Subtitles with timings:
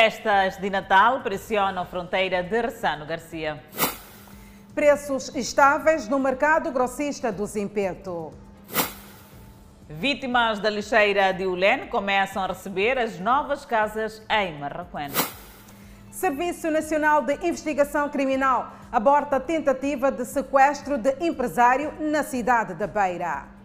[0.00, 3.60] Festas de Natal pressionam a fronteira de Ressano Garcia.
[4.72, 8.32] Preços estáveis no mercado grossista do Zimpeto.
[9.88, 15.10] Vítimas da lixeira de Ulen começam a receber as novas casas em Marraquém.
[16.12, 22.86] Serviço Nacional de Investigação Criminal aborta a tentativa de sequestro de empresário na cidade da
[22.86, 23.57] Beira.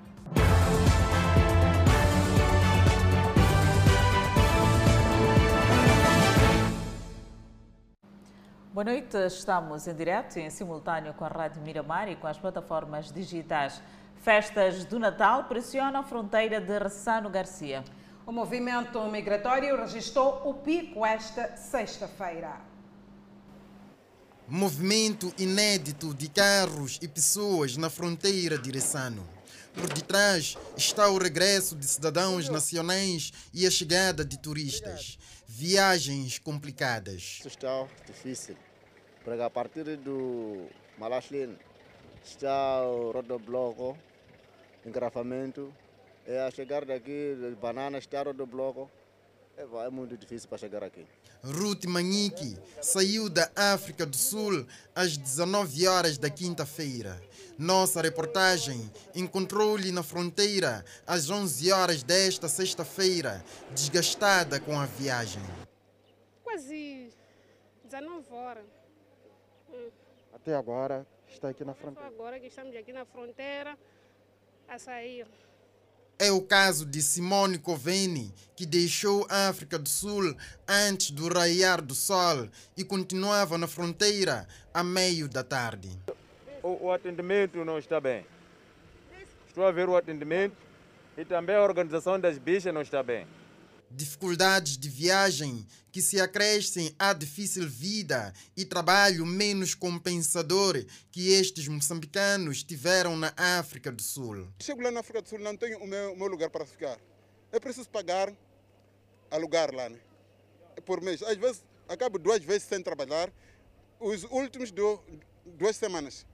[8.73, 12.39] Boa noite, estamos em direto e em simultâneo com a Rádio Miramar e com as
[12.39, 13.79] plataformas digitais.
[14.23, 17.83] Festas do Natal pressionam a fronteira de Ressano Garcia.
[18.25, 22.59] O movimento migratório registrou o pico esta sexta-feira.
[24.47, 29.23] Movimento inédito de carros e pessoas na fronteira de Ressano.
[29.73, 35.17] Por detrás está o regresso de cidadãos nacionais e a chegada de turistas.
[35.47, 37.41] Viagens complicadas.
[37.45, 38.55] Está difícil,
[39.23, 41.57] porque a partir do Malachlin
[42.23, 43.97] está o rodobloco,
[44.85, 45.73] engarrafamento,
[46.27, 48.89] é a chegar daqui, banana está rodobloco,
[49.57, 51.05] é, é muito difícil para chegar aqui.
[51.43, 54.65] Ruth Manique saiu da África do Sul
[54.95, 57.21] às 19 horas da quinta-feira.
[57.57, 65.43] Nossa reportagem encontrou-lhe na fronteira às 11 horas desta sexta-feira, desgastada com a viagem.
[66.43, 67.09] Quase
[67.83, 68.82] 19 horas.
[69.73, 69.89] Hum.
[70.33, 72.07] Até agora está aqui na fronteira.
[72.07, 73.77] Agora que estamos aqui na fronteira
[74.67, 75.25] a sair.
[76.19, 80.35] É o caso de Simone Coveni, que deixou a África do Sul
[80.67, 85.89] antes do raiar do sol e continuava na fronteira a meio da tarde.
[86.61, 88.25] O, o atendimento não está bem.
[89.47, 90.55] Estou a ver o atendimento
[91.17, 93.27] e também a organização das bichas não está bem.
[93.95, 101.67] Dificuldades de viagem que se acrescem à difícil vida e trabalho menos compensador que estes
[101.67, 104.47] moçambicanos tiveram na África do Sul.
[104.59, 106.99] Chego lá na África do Sul, não tenho o meu, o meu lugar para ficar.
[107.51, 108.33] É preciso pagar
[109.33, 109.99] alugar lá, né?
[110.85, 111.21] Por mês.
[111.23, 113.31] Às vezes, acabo duas vezes sem trabalhar.
[113.99, 114.99] Os últimos do,
[115.45, 116.25] duas semanas,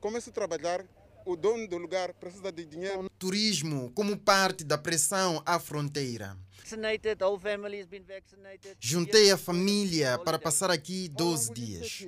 [0.00, 0.84] começo a trabalhar,
[1.26, 3.10] o dono do lugar precisa de dinheiro.
[3.18, 6.38] Turismo como parte da pressão à fronteira.
[8.80, 12.06] Juntei a família para passar aqui 12 dias.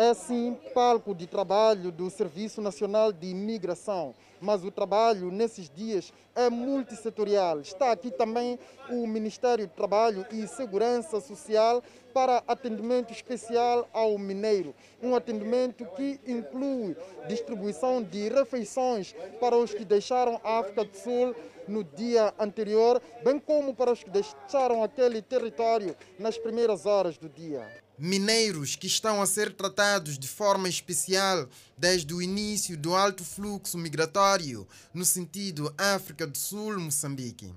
[0.00, 6.12] É sim palco de trabalho do Serviço Nacional de Imigração, mas o trabalho nesses dias
[6.36, 7.58] é multissetorial.
[7.58, 11.82] Está aqui também o Ministério do Trabalho e Segurança Social
[12.14, 14.72] para atendimento especial ao mineiro.
[15.02, 21.34] Um atendimento que inclui distribuição de refeições para os que deixaram a África do Sul
[21.66, 27.28] no dia anterior, bem como para os que deixaram aquele território nas primeiras horas do
[27.28, 27.87] dia.
[27.98, 33.76] Mineiros que estão a ser tratados de forma especial desde o início do alto fluxo
[33.76, 37.52] migratório no sentido África do Sul-Moçambique.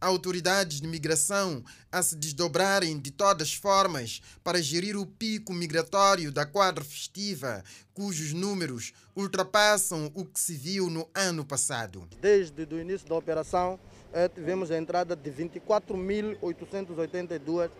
[0.00, 6.30] Autoridades de migração a se desdobrarem de todas as formas para gerir o pico migratório
[6.30, 12.08] da quadra festiva, cujos números ultrapassam o que se viu no ano passado.
[12.20, 13.80] Desde o início da operação,
[14.12, 17.70] eh, tivemos a entrada de 24.882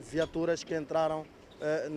[0.00, 1.26] viaturas que entraram
[1.60, 1.88] eh,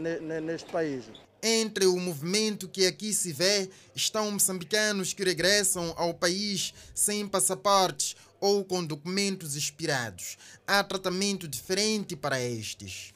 [0.41, 1.05] neste país.
[1.43, 8.15] Entre o movimento que aqui se vê estão moçambicanos que regressam ao país sem passaportes
[8.39, 10.37] ou com documentos expirados.
[10.65, 13.13] Há tratamento diferente para estes.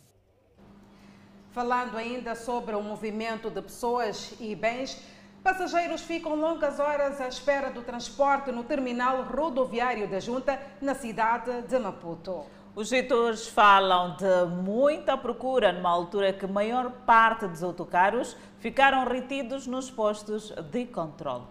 [1.51, 4.97] Falando ainda sobre o movimento de pessoas e bens,
[5.43, 11.61] passageiros ficam longas horas à espera do transporte no terminal rodoviário da Junta, na cidade
[11.63, 12.45] de Maputo.
[12.73, 19.05] Os gestores falam de muita procura numa altura que a maior parte dos autocarros ficaram
[19.05, 21.43] retidos nos postos de controle.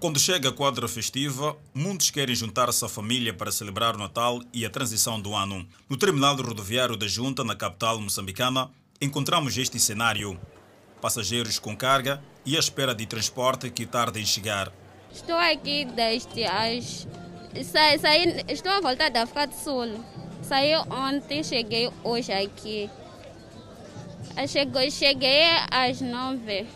[0.00, 4.64] Quando chega a quadra festiva, muitos querem juntar-se à família para celebrar o Natal e
[4.64, 5.66] a transição do ano.
[5.90, 10.40] No terminal rodoviário da Junta, na capital moçambicana, encontramos este cenário.
[11.02, 14.72] Passageiros com carga e à espera de transporte que tardem em chegar.
[15.12, 17.06] Estou aqui desde as...
[17.64, 17.94] Sa.
[18.48, 20.04] Estou a voltar da África do Sul.
[20.46, 22.88] Saí ontem, cheguei hoje aqui.
[24.46, 26.68] Cheguei, cheguei às nove.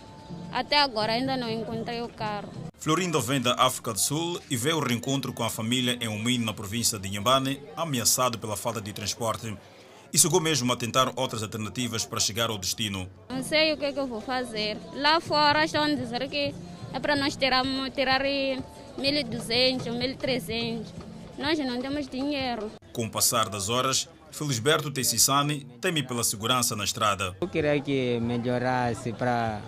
[0.51, 2.49] Até agora ainda não encontrei o carro.
[2.79, 6.47] Florinda vem da África do Sul e vê o reencontro com a família em Umino,
[6.47, 9.57] na província de Inhambane, ameaçado pela falta de transporte.
[10.13, 13.09] E chegou mesmo a tentar outras alternativas para chegar ao destino.
[13.29, 14.79] Não sei o que, é que eu vou fazer.
[14.95, 16.53] Lá fora estão a dizer que
[16.93, 17.63] é para nós tirar,
[17.95, 20.87] tirar 1.200 ou 1.300.
[21.39, 22.80] Nós não temos dinheiro.
[22.93, 27.37] Com o passar das horas, Felisberto Tessissani teme pela segurança na estrada.
[27.41, 29.61] Eu queria que melhorasse para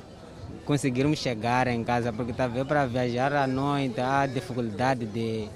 [0.65, 5.49] conseguirmos chegar em casa, porque talvez para viajar à noite há dificuldade de,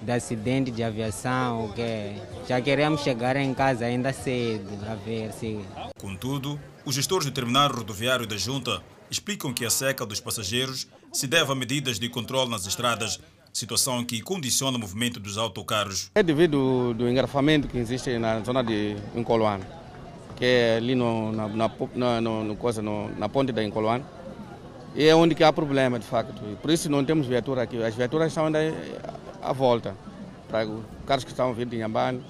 [0.00, 2.14] de acidente de aviação, que
[2.48, 5.60] já queremos chegar em casa ainda cedo, a ver se...
[5.98, 11.26] Contudo, os gestores do terminal rodoviário da Junta explicam que a seca dos passageiros se
[11.26, 13.20] deve a medidas de controle nas estradas,
[13.52, 16.10] situação que condiciona o movimento dos autocarros.
[16.14, 19.64] É devido do engarrafamento que existe na zona de Incoluano,
[20.36, 24.04] que é ali no, na, na, na, no, coisa, no, na ponte da Incoluano,
[24.94, 26.40] e é onde que há problema, de facto.
[26.60, 27.82] Por isso não temos viatura aqui.
[27.82, 28.58] As viaturas estão ainda
[29.42, 29.96] à volta,
[30.48, 32.20] para os carros que estão vindo de Inhambane,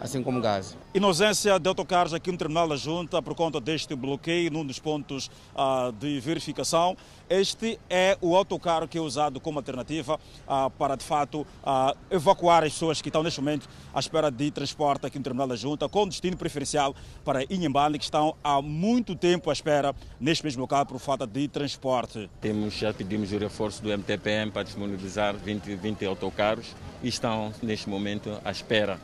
[0.00, 0.76] assim como gás.
[0.94, 5.30] Inocência de autocarros aqui no terminal da Junta por conta deste bloqueio num dos pontos
[5.54, 6.96] uh, de verificação.
[7.30, 12.64] Este é o autocarro que é usado como alternativa uh, para, de fato, uh, evacuar
[12.64, 15.88] as pessoas que estão neste momento à espera de transporte aqui no terminal da Junta,
[15.88, 16.94] com destino preferencial
[17.24, 21.48] para Inhambane, que estão há muito tempo à espera neste mesmo local por falta de
[21.48, 22.30] transporte.
[22.40, 27.90] Temos, já pedimos o reforço do MTPM para disponibilizar 20, 20 autocarros e estão neste
[27.90, 28.98] momento à espera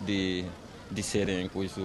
[0.00, 0.44] de,
[0.90, 1.80] de serem coisa,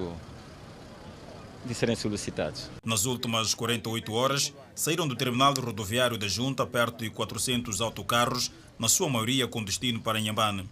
[1.67, 2.69] de serem solicitados.
[2.83, 8.87] Nas últimas 48 horas, saíram do terminal rodoviário da Junta perto de 400 autocarros, na
[8.87, 10.67] sua maioria com destino para Inhambane.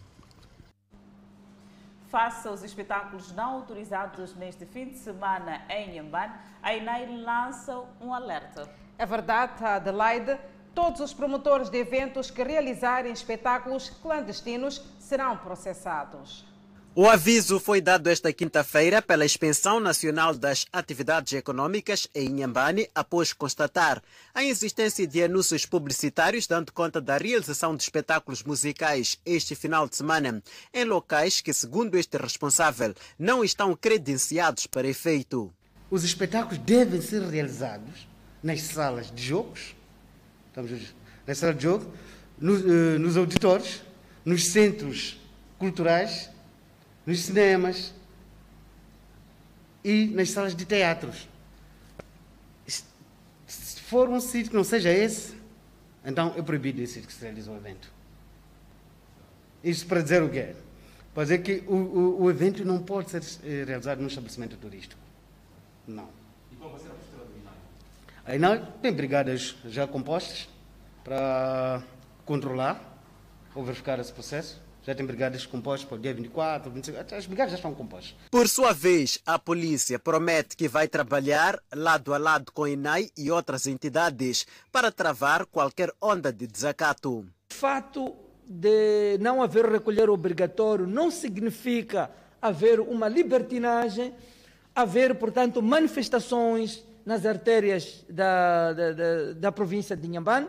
[2.10, 6.34] Face aos espetáculos não autorizados neste fim de semana em Inhambane,
[6.64, 8.70] a INAI lança um alerta.
[8.98, 10.38] É verdade, Adelaide.
[10.74, 16.46] Todos os promotores de eventos que realizarem espetáculos clandestinos serão processados.
[16.98, 23.34] O aviso foi dado esta quinta-feira pela Inspeção Nacional das Atividades Econômicas em Inhambane, após
[23.34, 24.02] constatar
[24.34, 29.98] a existência de anúncios publicitários dando conta da realização de espetáculos musicais este final de
[29.98, 30.42] semana
[30.74, 35.54] em locais que, segundo este responsável, não estão credenciados para efeito.
[35.92, 38.08] Os espetáculos devem ser realizados
[38.42, 39.76] nas salas de jogos,
[41.28, 41.94] nas salas de jogo,
[42.40, 43.82] nos, uh, nos auditórios,
[44.24, 45.20] nos centros
[45.60, 46.34] culturais
[47.06, 47.94] nos cinemas
[49.84, 51.30] e nas salas de teatros.
[53.46, 55.36] Se for um sítio que não seja esse,
[56.04, 57.92] então é proibido esse sítio que se realiza o evento.
[59.64, 60.56] Isso para dizer o quê?
[61.14, 65.02] Para dizer que o, o, o evento não pode ser eh, realizado num estabelecimento turístico.
[65.88, 66.10] Não.
[66.52, 67.54] E qual vai ser a postura do INAI?
[68.26, 70.50] A INAI tem brigadas já compostas
[71.04, 71.84] para
[72.26, 73.00] controlar
[73.54, 77.52] ou verificar esse processo já tem brigadas compostas para o dia 24, 25, as brigadas
[77.52, 78.14] já estão compostas.
[78.30, 83.10] Por sua vez, a polícia promete que vai trabalhar lado a lado com a INAI
[83.18, 87.26] e outras entidades para travar qualquer onda de desacato.
[87.52, 88.14] O fato
[88.48, 94.14] de não haver recolher obrigatório não significa haver uma libertinagem,
[94.76, 100.48] haver, portanto, manifestações nas artérias da, da, da, da província de Inhambane.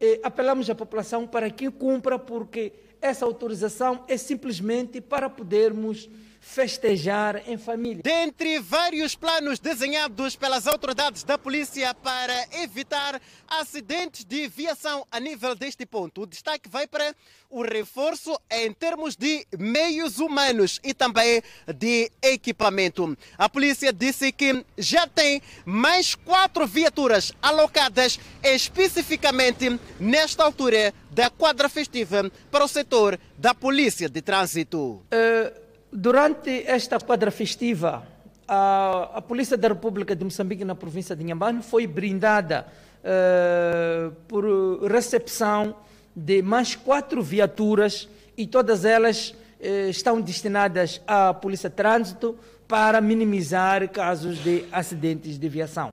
[0.00, 2.72] E apelamos à população para que cumpra, porque
[3.04, 6.08] essa autorização é simplesmente para podermos
[6.44, 8.02] festejar em família.
[8.02, 15.54] Dentre vários planos desenhados pelas autoridades da polícia para evitar acidentes de viação a nível
[15.54, 17.14] deste ponto, o destaque vai para
[17.48, 21.42] o reforço em termos de meios humanos e também
[21.74, 23.16] de equipamento.
[23.38, 31.68] A polícia disse que já tem mais quatro viaturas alocadas especificamente nesta altura da quadra
[31.68, 35.02] festiva para o setor da polícia de trânsito.
[35.12, 35.63] Uh,
[35.94, 38.04] durante esta quadra festiva,
[38.48, 42.66] a, a, Polícia da República de Moçambique na província de Inhambane foi brindada
[43.00, 44.44] uh, por
[44.90, 45.76] recepção
[46.14, 52.36] de mais quatro viaturas e todas elas uh, estão destinadas à Polícia de Trânsito
[52.66, 55.90] para minimizar casos de acidentes de viação.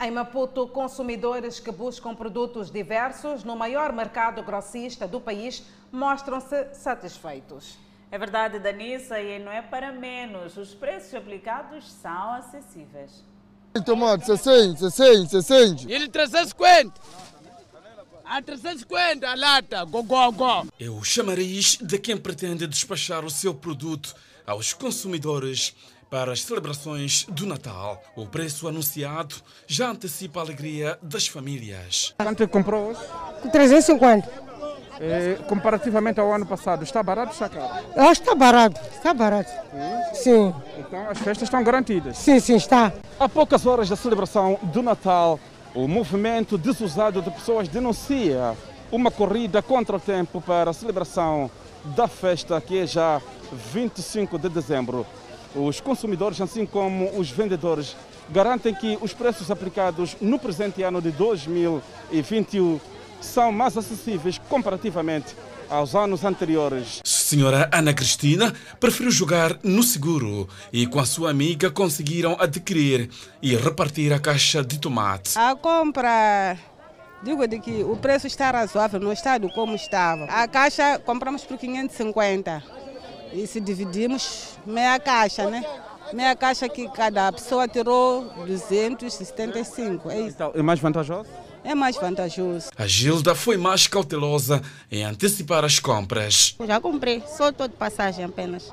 [0.00, 5.62] Em Maputo, consumidores que buscam produtos diversos no maior mercado grossista do país
[5.92, 7.87] mostram-se satisfeitos.
[8.10, 10.56] É verdade, Danissa, e não é para menos.
[10.56, 13.22] Os preços aplicados são acessíveis.
[13.84, 15.92] Tomate, 60, 60, 60.
[15.92, 17.00] Ele 350.
[18.24, 20.66] A 350 a lata, go, go, go.
[20.80, 24.14] É o chamariz de quem pretende despachar o seu produto
[24.46, 25.74] aos consumidores
[26.10, 28.02] para as celebrações do Natal.
[28.16, 29.34] O preço anunciado
[29.66, 32.14] já antecipa a alegria das famílias.
[32.18, 33.00] Quanto comprou hoje?
[33.52, 34.47] 350.
[35.00, 37.84] É, comparativamente ao ano passado, está barato ou está caro?
[37.94, 39.50] Que está barato, está barato.
[40.12, 40.22] Sim.
[40.22, 40.54] sim.
[40.78, 42.18] Então as festas estão garantidas?
[42.18, 42.92] Sim, sim, está.
[43.18, 45.38] Há poucas horas da celebração do Natal,
[45.74, 48.56] o movimento desusado de pessoas denuncia
[48.90, 51.50] uma corrida contra o tempo para a celebração
[51.84, 53.20] da festa, que é já
[53.72, 55.06] 25 de dezembro.
[55.54, 57.96] Os consumidores, assim como os vendedores,
[58.30, 62.80] garantem que os preços aplicados no presente ano de 2021
[63.20, 65.34] são mais acessíveis comparativamente
[65.68, 67.00] aos anos anteriores.
[67.04, 73.10] Senhora Ana Cristina preferiu jogar no seguro e com a sua amiga conseguiram adquirir
[73.42, 75.38] e repartir a caixa de tomate.
[75.38, 76.56] A compra,
[77.22, 80.24] digo de que o preço está razoável no estado como estava.
[80.24, 82.62] A caixa compramos por 550
[83.34, 85.62] e se dividimos meia caixa, né?
[86.14, 90.10] Meia caixa que cada pessoa tirou 275.
[90.10, 90.28] É isso.
[90.30, 91.28] Então, é mais vantajoso?
[91.68, 92.70] É mais vantajoso.
[92.78, 96.56] A Gilda foi mais cautelosa em antecipar as compras.
[96.66, 98.72] Já comprei, só estou de passagem apenas.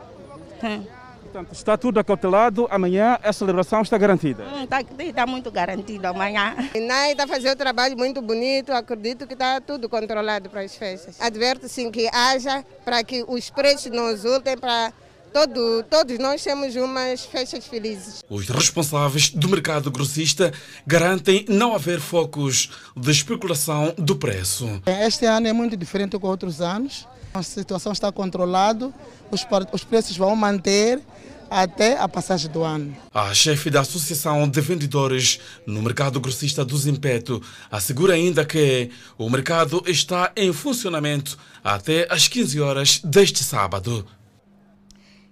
[1.22, 2.66] Portanto, está tudo acautelado.
[2.72, 4.46] Amanhã a celebração está garantida.
[4.64, 4.82] Está
[5.14, 6.56] tá muito garantido amanhã.
[6.88, 8.72] Nai está fazendo um trabalho muito bonito.
[8.72, 11.20] Acredito que está tudo controlado para as festas.
[11.20, 14.94] Adverto sim que haja para que os preços não resultem para
[15.36, 18.24] Todo, todos nós temos umas festas felizes.
[18.30, 20.54] Os responsáveis do mercado grossista
[20.88, 24.82] garantem não haver focos de especulação do preço.
[24.86, 27.06] Este ano é muito diferente com outros anos.
[27.34, 28.94] A situação está controlada,
[29.30, 31.02] os, os preços vão manter
[31.50, 32.96] até a passagem do ano.
[33.14, 39.30] A chefe da Associação de Vendedores no mercado grossista do Zimpeto assegura ainda que o
[39.30, 44.08] mercado está em funcionamento até às 15 horas deste sábado.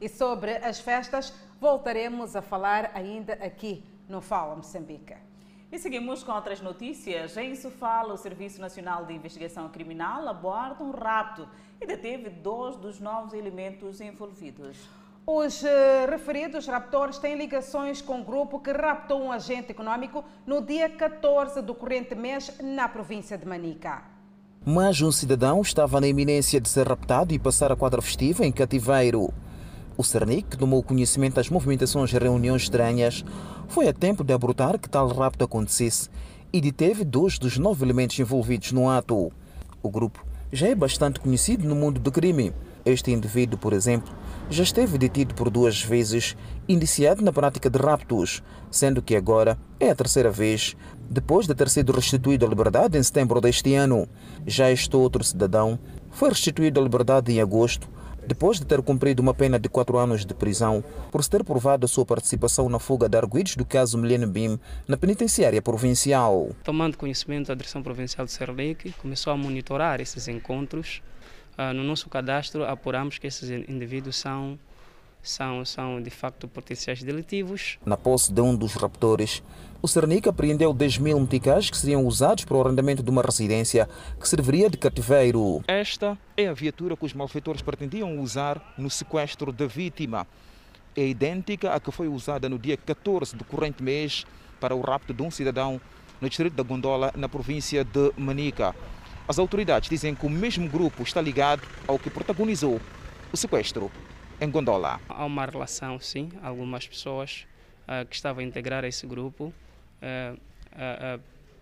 [0.03, 5.13] E sobre as festas, voltaremos a falar ainda aqui no Fala Moçambique.
[5.71, 7.37] E seguimos com outras notícias.
[7.37, 11.47] Em Sofala, o Serviço Nacional de Investigação Criminal aborda um rapto
[11.79, 14.77] e deteve dois dos novos elementos envolvidos.
[15.25, 15.67] Os uh,
[16.09, 21.61] referidos raptores têm ligações com o grupo que raptou um agente econômico no dia 14
[21.61, 24.03] do corrente mês na província de Manica.
[24.65, 28.51] Mas um cidadão estava na iminência de ser raptado e passar a quadra festiva em
[28.51, 29.33] cativeiro.
[29.95, 33.23] O Cernic, tomou conhecimento das movimentações e reuniões estranhas,
[33.67, 36.09] foi a tempo de abortar que tal rapto acontecesse
[36.51, 39.31] e deteve dois dos nove elementos envolvidos no ato.
[39.83, 42.53] O grupo já é bastante conhecido no mundo do crime.
[42.83, 44.11] Este indivíduo, por exemplo,
[44.49, 46.35] já esteve detido por duas vezes,
[46.67, 50.75] indiciado na prática de raptos, sendo que agora é a terceira vez,
[51.07, 54.07] depois de ter sido restituído à liberdade em setembro deste ano.
[54.45, 55.77] Já este outro cidadão
[56.09, 57.87] foi restituído à liberdade em agosto
[58.27, 61.87] depois de ter cumprido uma pena de quatro anos de prisão por ter provado a
[61.87, 66.49] sua participação na fuga de arguidos do caso Milene Bim na penitenciária provincial.
[66.63, 71.01] Tomando conhecimento da Direção Provincial de Serleque, começou a monitorar esses encontros.
[71.57, 74.57] Uh, no nosso cadastro, apuramos que esses indivíduos são
[75.23, 77.79] são, são de facto potenciais delitivos.
[77.85, 79.41] Na posse de um dos raptores,
[79.81, 83.87] o Cernic apreendeu 10 mil meticais que seriam usados para o arrendamento de uma residência
[84.19, 85.63] que serviria de cativeiro.
[85.67, 90.27] Esta é a viatura que os malfeitores pretendiam usar no sequestro da vítima.
[90.95, 94.25] É idêntica à que foi usada no dia 14 do corrente mês
[94.59, 95.81] para o rapto de um cidadão
[96.21, 98.75] no distrito da Gondola, na província de Manica.
[99.27, 102.79] As autoridades dizem que o mesmo grupo está ligado ao que protagonizou
[103.31, 103.89] o sequestro
[104.39, 104.99] em Gondola.
[105.07, 107.45] Há uma relação, sim, algumas pessoas
[107.83, 109.45] uh, que estavam a integrar esse grupo,
[110.01, 111.21] uh, uh,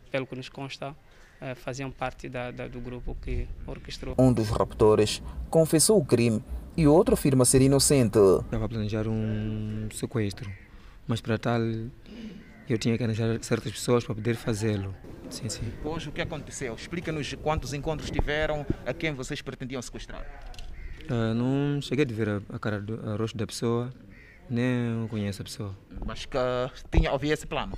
[0.09, 0.95] pelo que nos consta,
[1.55, 4.13] faziam parte da, da, do grupo que orquestrou.
[4.19, 6.43] Um dos raptores confessou o crime
[6.77, 8.19] e o outro afirma ser inocente.
[8.45, 10.47] Estava a planejar um sequestro,
[11.07, 11.59] mas para tal
[12.69, 14.93] eu tinha que arranjar certas pessoas para poder fazê-lo.
[15.31, 15.73] Sim, sim.
[15.83, 16.75] Hoje o que aconteceu?
[16.75, 20.25] Explica-nos quantos encontros tiveram, a quem vocês pretendiam sequestrar.
[21.11, 23.93] Uh, não cheguei a ver a, a cara do a rosto da pessoa,
[24.49, 25.75] nem conheço a pessoa.
[26.05, 26.37] Mas que
[26.89, 27.77] tinha, havia esse plano?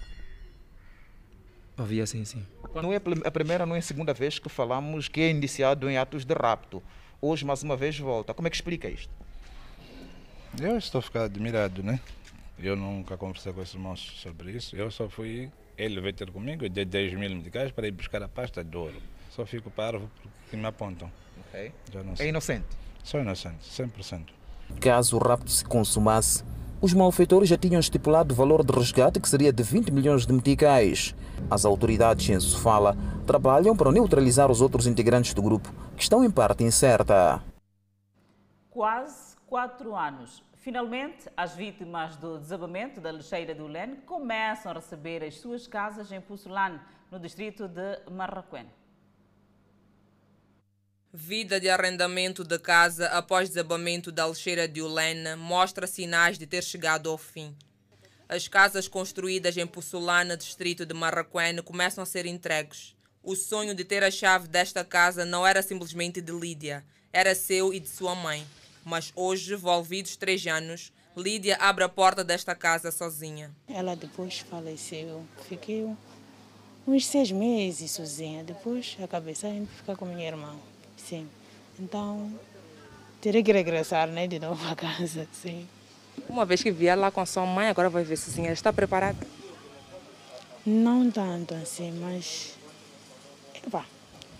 [1.75, 2.45] Havia sim, sim.
[2.75, 5.97] Não é a primeira, não é a segunda vez que falamos que é indiciado em
[5.97, 6.83] atos de rapto.
[7.19, 8.35] Hoje, mais uma vez, volta.
[8.35, 9.09] Como é que explica isto?
[10.61, 11.99] Eu estou a ficar admirado, né?
[12.59, 14.75] Eu nunca conversei com esses irmãos sobre isso.
[14.75, 18.27] Eu só fui, ele veio ter comigo, de 10 mil medicais para ir buscar a
[18.27, 19.01] pasta de ouro.
[19.31, 20.07] Só fico parvo
[20.43, 21.11] porque me apontam.
[21.47, 21.71] Ok.
[22.19, 22.82] é inocente?
[23.03, 24.29] Sou inocente, 100%.
[24.79, 26.43] Caso o rapto se consumasse,
[26.81, 30.33] os malfeitores já tinham estipulado o valor de resgate que seria de 20 milhões de
[30.33, 31.13] meticais.
[31.49, 36.31] As autoridades em Sofala trabalham para neutralizar os outros integrantes do grupo, que estão em
[36.31, 37.41] parte incerta.
[38.69, 40.41] Quase quatro anos.
[40.57, 46.11] Finalmente, as vítimas do desabamento da lixeira do Lene começam a receber as suas casas
[46.11, 46.79] em Pussolane,
[47.11, 48.65] no distrito de Marraquém.
[51.15, 56.63] Vida de arrendamento de casa após desabamento da lixeira de Ulena mostra sinais de ter
[56.63, 57.55] chegado ao fim.
[58.27, 62.95] As casas construídas em Pussulana, distrito de Marraquém, começam a ser entregues.
[63.21, 67.71] O sonho de ter a chave desta casa não era simplesmente de Lídia, era seu
[67.71, 68.43] e de sua mãe.
[68.83, 73.51] Mas hoje, volvidos três anos, Lídia abre a porta desta casa sozinha.
[73.67, 75.23] Ela depois faleceu.
[75.47, 75.87] Fiquei
[76.87, 78.43] uns seis meses sozinha.
[78.43, 80.57] Depois acabei saindo ficar com minha irmã.
[81.07, 81.27] Sim.
[81.79, 82.31] Então,
[83.21, 85.27] terei que regressar né, de novo à casa.
[85.31, 85.67] Sim.
[86.29, 88.51] Uma vez que vier lá com a sua mãe, agora vai ver sozinha.
[88.51, 89.17] Está preparada?
[90.65, 92.55] Não tanto assim, mas.
[93.53, 93.85] Epa,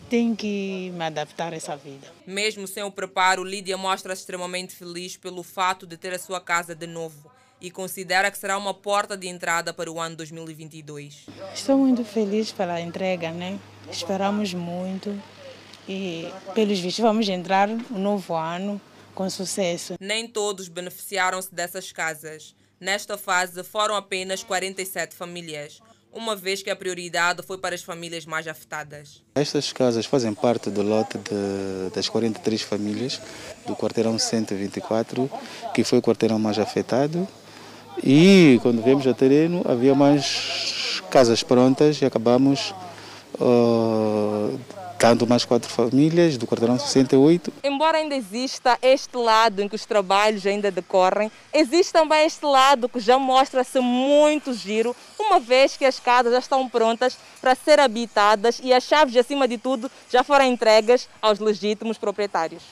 [0.10, 2.08] tenho que me adaptar a essa vida.
[2.25, 6.75] Mesmo sem o preparo, Lídia mostra-se extremamente feliz pelo fato de ter a sua casa
[6.75, 11.25] de novo e considera que será uma porta de entrada para o ano 2022.
[11.53, 13.60] Estou muito feliz pela entrega, né?
[13.89, 15.17] Esperamos muito
[15.88, 18.80] e, pelos vistos, vamos entrar no novo ano
[19.13, 19.96] com sucesso.
[20.00, 22.56] Nem todos beneficiaram-se dessas casas.
[22.80, 25.82] Nesta fase, foram apenas 47 famílias
[26.13, 29.24] uma vez que a prioridade foi para as famílias mais afetadas.
[29.34, 33.20] Estas casas fazem parte do lote de, das 43 famílias
[33.66, 35.30] do quarteirão 124,
[35.74, 37.28] que foi o quarteirão mais afetado.
[38.04, 42.74] E quando viemos a terreno, havia mais casas prontas e acabamos
[43.40, 44.60] uh,
[45.04, 47.52] dando mais quatro famílias do quarteirão 68.
[47.62, 52.88] Embora ainda exista este lado em que os trabalhos ainda decorrem, existe também este lado
[52.88, 57.82] que já mostra-se muito giro, uma vez que as casas já estão prontas para ser
[57.82, 62.64] habitadas e as chaves, acima de tudo, já foram entregues aos legítimos proprietários.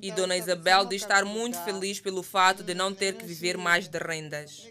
[0.00, 3.88] E Dona Isabel diz estar muito feliz pelo fato de não ter que viver mais
[3.88, 4.68] de rendas.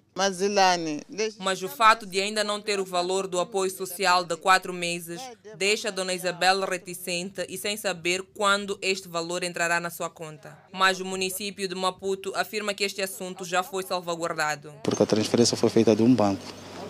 [1.39, 5.19] Mas o fato de ainda não ter o valor do apoio social de quatro meses
[5.57, 10.57] deixa a Dona Isabel reticente e sem saber quando este valor entrará na sua conta.
[10.71, 14.73] Mas o município de Maputo afirma que este assunto já foi salvaguardado.
[14.83, 16.43] Porque a transferência foi feita de um banco,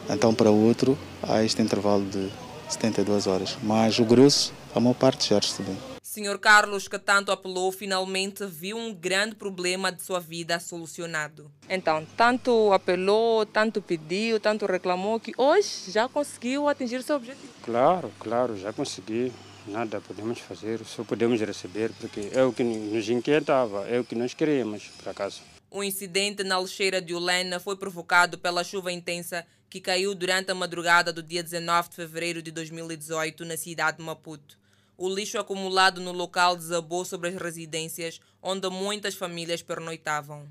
[0.10, 2.30] então para outro há este intervalo de
[2.70, 3.58] 72 horas.
[3.64, 5.93] Mas o grosso, a maior parte já recebeu.
[6.14, 6.38] Sr.
[6.38, 11.52] Carlos, que tanto apelou, finalmente viu um grande problema de sua vida solucionado.
[11.68, 17.52] Então, tanto apelou, tanto pediu, tanto reclamou, que hoje já conseguiu atingir seu objetivo.
[17.64, 19.32] Claro, claro, já consegui.
[19.66, 24.14] Nada podemos fazer, só podemos receber, porque é o que nos inquietava, é o que
[24.14, 25.42] nós queríamos, por acaso.
[25.72, 30.54] O incidente na lixeira de Olena foi provocado pela chuva intensa que caiu durante a
[30.54, 34.62] madrugada do dia 19 de fevereiro de 2018 na cidade de Maputo.
[34.98, 40.48] O lixo acumulado no local desabou sobre as residências, onde muitas famílias pernoitavam.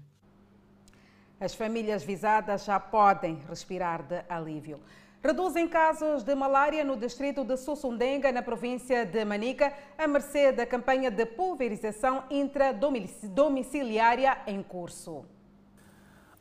[1.38, 4.80] As famílias visadas já podem respirar de alívio.
[5.22, 10.66] Reduzem casos de malária no distrito de Sussundenga, na província de Manica, a mercê da
[10.66, 15.24] campanha de pulverização intradomiciliária em curso.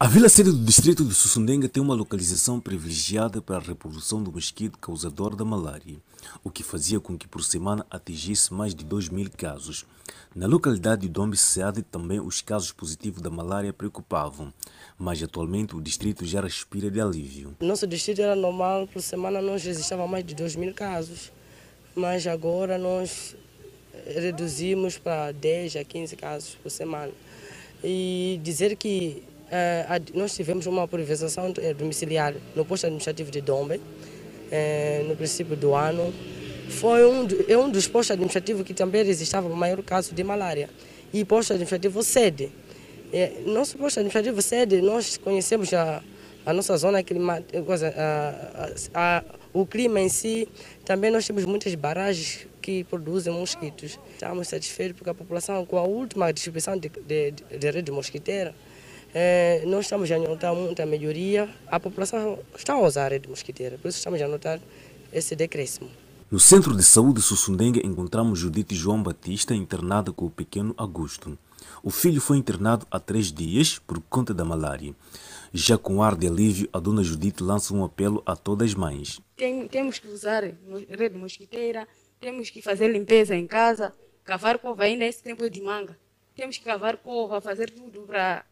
[0.01, 4.31] A vila sede do distrito de Sussundenga tem uma localização privilegiada para a reprodução do
[4.31, 5.95] mosquito causador da malária,
[6.43, 9.85] o que fazia com que por semana atingisse mais de 2 mil casos.
[10.35, 14.51] Na localidade de Dombe Seade também os casos positivos da malária preocupavam,
[14.97, 17.55] mas atualmente o distrito já respira de alívio.
[17.59, 21.31] Nosso distrito era normal, por semana nós registrava mais de 2 mil casos,
[21.95, 23.35] mas agora nós
[24.07, 27.11] reduzimos para 10 a 15 casos por semana.
[27.83, 29.23] E dizer que
[30.13, 35.75] nós tivemos uma pulverização eh, domiciliar no posto administrativo de Dombe, uh, no princípio do
[35.75, 36.13] ano.
[36.69, 40.69] Foi um, é um dos postos administrativos que também registrava o maior caso de malária.
[41.13, 42.49] E posto administrativo sede.
[43.45, 46.01] Nosso posto administrativo sede, nós conhecemos a,
[46.45, 47.61] a nossa zona climática,
[49.53, 50.47] o clima em si.
[50.85, 53.99] Também nós temos muitas barragens que produzem mosquitos.
[54.13, 58.55] Estamos satisfeitos porque a população, com a última distribuição de, de, de rede mosquiteira,
[59.13, 61.49] é, nós estamos a notar muita melhoria.
[61.67, 64.59] A população está a usar a rede mosquiteira, por isso estamos a notar
[65.11, 65.89] esse decréscimo.
[66.29, 71.37] No Centro de Saúde Sussundenga encontramos Judite João Batista internada com o pequeno Augusto.
[71.83, 74.95] O filho foi internado há três dias por conta da malária.
[75.53, 79.19] Já com ar de alívio, a dona Judite lança um apelo a todas as mães.
[79.35, 81.85] Tem, temos que usar rede mosquiteira,
[82.19, 83.93] temos que fazer limpeza em casa,
[84.23, 85.97] cavar cova ainda esse tempo de manga.
[86.33, 88.45] Temos que cavar cova, fazer tudo para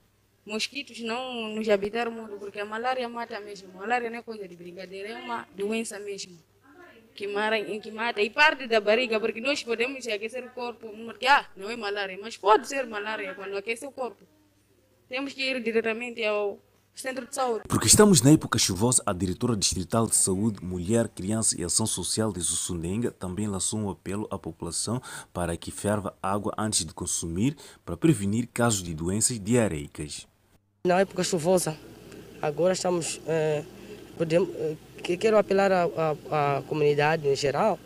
[0.45, 3.69] mosquitos não nos habitar o mundo, porque a malária mata mesmo.
[3.75, 6.37] A malária não é coisa de brincadeira, é uma doença mesmo.
[7.13, 8.21] Que mata, que mata.
[8.21, 12.17] E parte da barriga, porque nós podemos aquecer o corpo, porque ah, não é malária,
[12.21, 14.23] mas pode ser malária quando aquece o corpo.
[15.09, 16.59] Temos que ir diretamente ao
[17.01, 17.63] centro de saúde.
[17.67, 22.31] Porque estamos na época chuvosa, a diretora distrital de saúde, mulher, criança e ação social
[22.31, 25.01] de Sussundenga também lançou um apelo à população
[25.33, 30.27] para que ferva água antes de consumir para prevenir casos de doenças diarreicas.
[30.85, 31.77] Na época chuvosa,
[32.41, 33.21] agora estamos.
[33.25, 33.63] É,
[34.17, 34.75] podemos, é,
[35.17, 37.79] quero apelar à comunidade em geral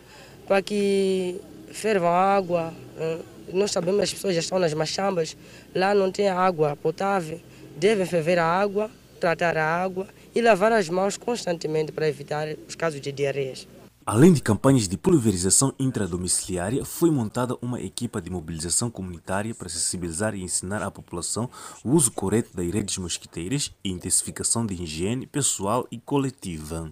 [0.48, 1.40] para que
[1.72, 3.20] fervam água, é,
[3.52, 5.38] nós sabemos que as pessoas já estão nas machambas,
[5.74, 7.40] lá não tem água potável,
[7.78, 8.90] devem ferver a água,
[9.24, 10.06] tratar a água
[10.36, 13.66] e lavar as mãos constantemente para evitar os casos de diarreias.
[14.06, 20.36] Além de campanhas de pulverização intradomiciliária, foi montada uma equipa de mobilização comunitária para sensibilizar
[20.36, 21.50] e ensinar à população
[21.86, 26.92] o uso correto das redes mosquiteiras e intensificação de higiene pessoal e coletiva.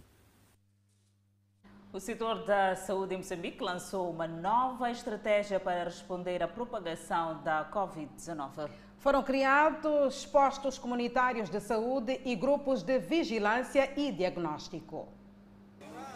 [1.92, 7.70] O setor da saúde em Moçambique lançou uma nova estratégia para responder à propagação da
[7.70, 8.70] Covid-19.
[9.02, 15.08] Foram criados postos comunitários de saúde e grupos de vigilância e diagnóstico.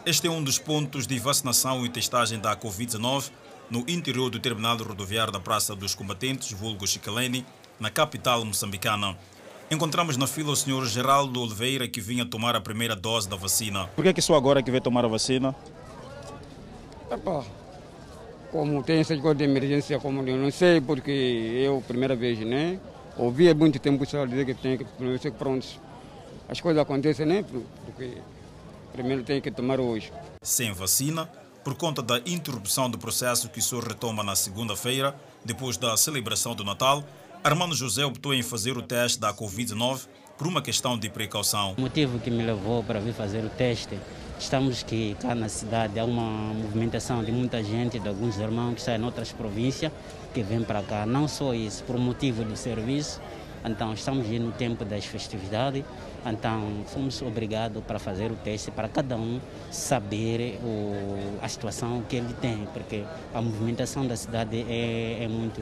[0.06, 3.32] Este é um dos pontos de vacinação e testagem da Covid-19
[3.68, 7.44] no interior do terminal rodoviário da Praça dos Combatentes, vulgo Chicalene,
[7.80, 9.18] na capital moçambicana.
[9.68, 13.88] Encontramos na fila o senhor Geraldo Oliveira, que vinha tomar a primeira dose da vacina.
[13.96, 15.56] Por que, que só agora que veio tomar a vacina?
[17.10, 17.44] Epá,
[18.56, 22.80] como tem essas coisas de emergência, como eu não sei, porque eu, primeira vez, né?
[23.18, 24.86] Ouvi há muito tempo só dizer que tem que,
[25.20, 25.66] sei pronto,
[26.48, 27.44] as coisas acontecem, né?
[27.84, 28.16] Porque
[28.94, 30.10] primeiro tem que tomar hoje.
[30.40, 31.26] Sem vacina,
[31.62, 35.14] por conta da interrupção do processo que só retoma na segunda-feira,
[35.44, 37.04] depois da celebração do Natal,
[37.44, 41.74] Armando José optou em fazer o teste da Covid-19 por uma questão de precaução.
[41.78, 43.98] O motivo que me levou para vir fazer o teste,
[44.38, 48.82] estamos que cá na cidade há uma movimentação de muita gente, de alguns irmãos que
[48.82, 49.90] saem de outras províncias,
[50.34, 51.06] que vêm para cá.
[51.06, 53.20] Não só isso, por motivo do serviço,
[53.64, 55.82] então estamos no tempo das festividades,
[56.24, 62.16] então fomos obrigados para fazer o teste para cada um saber o, a situação que
[62.16, 65.60] ele tem, porque a movimentação da cidade é, é muito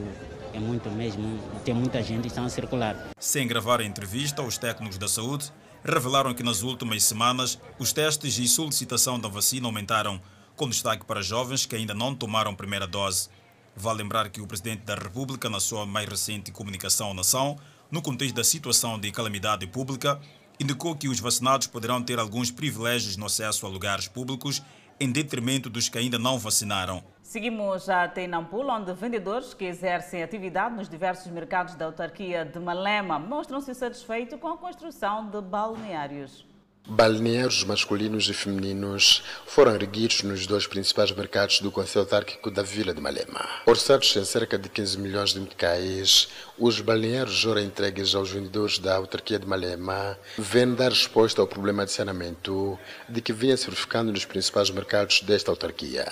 [0.55, 2.95] é muito mesmo, tem muita gente está a circular.
[3.19, 5.51] Sem gravar a entrevista, os técnicos da saúde
[5.83, 10.21] revelaram que nas últimas semanas os testes e solicitação da vacina aumentaram,
[10.55, 13.27] com destaque para jovens que ainda não tomaram primeira dose.
[13.75, 17.57] Vale lembrar que o Presidente da República, na sua mais recente comunicação à nação,
[17.91, 20.21] no contexto da situação de calamidade pública,
[20.57, 24.61] indicou que os vacinados poderão ter alguns privilégios no acesso a lugares públicos,
[24.99, 27.03] em detrimento dos que ainda não vacinaram.
[27.21, 33.19] Seguimos até Nampula, onde vendedores que exercem atividade nos diversos mercados da autarquia de Malema
[33.19, 36.45] mostram-se satisfeitos com a construção de balneários.
[36.87, 42.93] Balneários masculinos e femininos foram erguidos nos dois principais mercados do Conselho Autárquico da Vila
[42.93, 43.43] de Malema.
[43.65, 46.27] Orçados em cerca de 15 milhões de meticais,
[46.59, 51.85] os balneários ora entregues aos vendedores da autarquia de Malema vêm dar resposta ao problema
[51.85, 52.77] de saneamento
[53.09, 56.05] de que vinha se verificando nos principais mercados desta autarquia.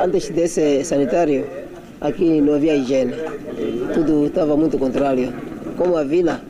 [0.00, 1.46] Antes desse sanitário,
[2.00, 3.12] aqui não havia higiene.
[3.92, 5.34] Tudo estava muito contrário.
[5.76, 6.40] Como a vila,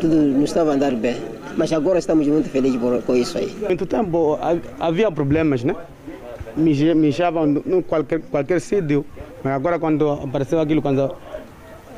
[0.00, 1.37] tudo não estava a andar bem.
[1.58, 3.52] Mas agora estamos muito felizes por, com isso aí.
[3.66, 4.38] Muito tempo
[4.78, 5.74] havia problemas, né?
[6.56, 9.04] Mijavam em qualquer, qualquer sítio.
[9.42, 11.12] Mas agora quando apareceu aquilo, quando,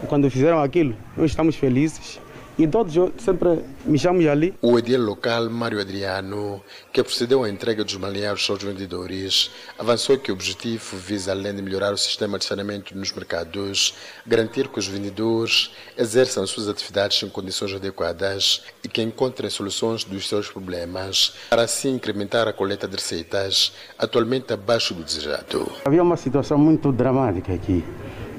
[0.08, 2.18] quando fizeram aquilo, nós estamos felizes
[2.62, 4.54] e todos sempre me chamam ali.
[4.60, 10.30] O edil local, Mário Adriano, que procedeu à entrega dos balneários aos vendedores, avançou que
[10.30, 13.94] o objetivo visa, além de melhorar o sistema de saneamento nos mercados,
[14.26, 20.28] garantir que os vendedores exerçam suas atividades em condições adequadas e que encontrem soluções dos
[20.28, 25.72] seus problemas, para assim incrementar a coleta de receitas, atualmente abaixo do desejado.
[25.84, 27.82] Havia uma situação muito dramática aqui.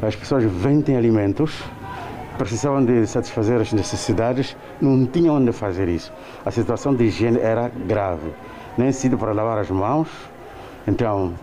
[0.02, 1.52] As pessoas vendem alimentos
[2.38, 6.12] precisavam de satisfazer as necessidades, não tinham onde fazer isso.
[6.46, 8.32] A situação de higiene era grave,
[8.78, 10.08] nem sítio para lavar as mãos.
[10.88, 11.34] Então,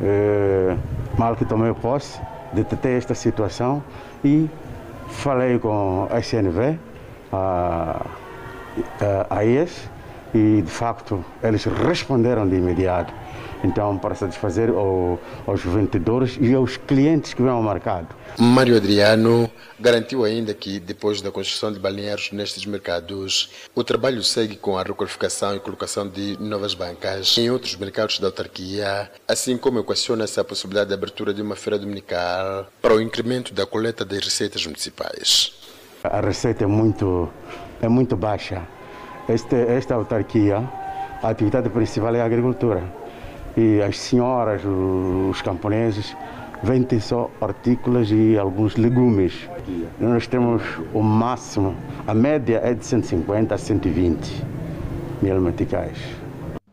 [0.00, 0.76] eh,
[1.16, 2.20] mal que tomei posse,
[2.52, 3.82] detetei esta situação
[4.24, 4.48] e
[5.08, 6.78] falei com a SNV,
[7.32, 8.06] a,
[9.30, 9.90] a IES,
[10.34, 13.12] e de facto eles responderam de imediato.
[13.64, 18.08] Então, para satisfazer o, aos vendedores e aos clientes que vêm ao mercado.
[18.38, 24.56] Mário Adriano garantiu ainda que, depois da construção de balneários nestes mercados, o trabalho segue
[24.56, 29.78] com a requalificação e colocação de novas bancas em outros mercados da autarquia, assim como
[29.78, 34.24] equaciona-se a possibilidade de abertura de uma feira dominical para o incremento da coleta das
[34.24, 35.52] receitas municipais.
[36.02, 37.28] A receita é muito,
[37.80, 38.62] é muito baixa.
[39.28, 40.68] Este, esta autarquia,
[41.22, 43.01] a atividade principal é a agricultura
[43.56, 46.16] e as senhoras, os camponeses,
[46.62, 49.48] vendem só hortícolas e alguns legumes.
[49.98, 50.62] Nós temos
[50.94, 51.74] o máximo,
[52.06, 54.44] a média é de 150 a 120
[55.20, 55.98] mil meticais.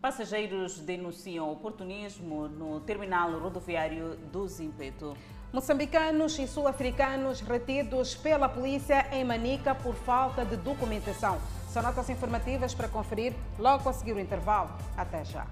[0.02, 5.16] Passageiros denunciam oportunismo no terminal rodoviário do Zimpeto.
[5.52, 11.38] Moçambicanos e sul-africanos retidos pela polícia em Manica por falta de documentação.
[11.68, 14.70] São notas informativas para conferir logo a seguir o intervalo.
[14.96, 15.46] Até já.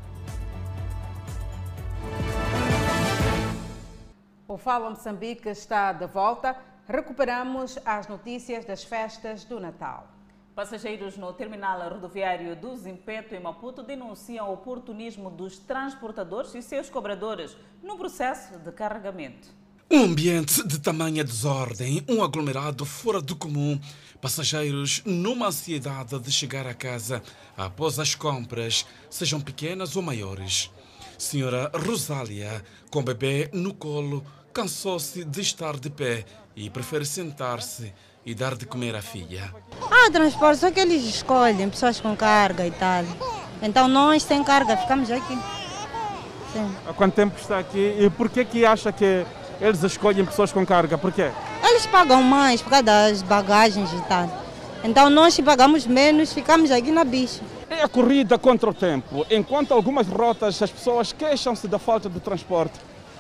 [4.48, 6.58] O Fala Moçambique está de volta.
[6.88, 10.08] Recuperamos as notícias das festas do Natal.
[10.56, 16.90] Passageiros no terminal rodoviário do Zimpeto, em Maputo, denunciam o oportunismo dos transportadores e seus
[16.90, 19.50] cobradores no processo de carregamento.
[19.92, 23.80] Um ambiente de tamanha desordem, um aglomerado fora do comum,
[24.20, 27.22] passageiros numa ansiedade de chegar a casa
[27.56, 30.72] após as compras, sejam pequenas ou maiores.
[31.18, 36.24] Senhora Rosália, com bebê no colo, cansou-se de estar de pé
[36.56, 37.94] e prefere sentar-se
[38.26, 39.54] e dar de comer à filha.
[39.90, 43.04] Ah, transporte, só que eles escolhem pessoas com carga e tal.
[43.62, 45.38] Então nós sem carga ficamos aqui.
[46.54, 46.76] Sim.
[46.88, 49.26] Há quanto tempo está aqui e por que que acha que
[49.60, 50.98] eles escolhem pessoas com carga?
[50.98, 51.32] Por quê?
[51.64, 54.30] Eles pagam mais por causa das bagagens e tal.
[54.84, 57.42] Então nós pagamos menos, ficamos aqui na bicha.
[57.78, 59.24] É a corrida contra o tempo.
[59.30, 62.74] Enquanto algumas rotas as pessoas queixam-se da falta de transporte,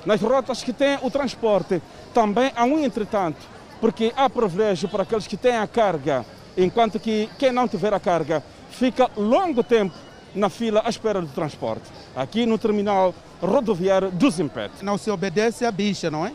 [0.04, 1.80] nas rotas que têm o transporte
[2.12, 3.38] também há um entretanto,
[3.80, 6.26] porque há privilégio para aqueles que têm a carga,
[6.58, 9.94] enquanto que quem não tiver a carga fica longo tempo
[10.34, 11.84] na fila à espera do transporte.
[12.16, 14.84] Aqui no terminal rodoviário do Zimpete.
[14.84, 16.34] Não se obedece à bicha, não é?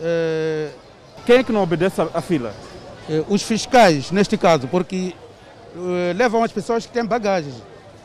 [0.00, 0.70] é...
[1.24, 2.52] Quem é que não obedece à fila?
[3.08, 5.14] É, os fiscais, neste caso, porque
[6.14, 7.54] levam as pessoas que têm bagagens.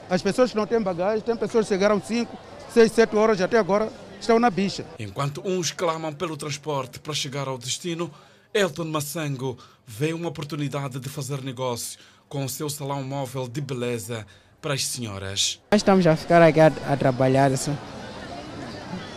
[0.09, 2.37] As pessoas que não têm bagagem, tem pessoas que chegaram 5,
[2.73, 4.85] 6, 7 horas até agora estão na bicha.
[4.99, 8.11] Enquanto uns clamam pelo transporte para chegar ao destino,
[8.53, 9.57] Elton Massango
[9.87, 14.25] vê uma oportunidade de fazer negócio com o seu salão móvel de beleza
[14.61, 15.59] para as senhoras.
[15.71, 17.75] Nós estamos a ficar aqui a, a trabalhar assim,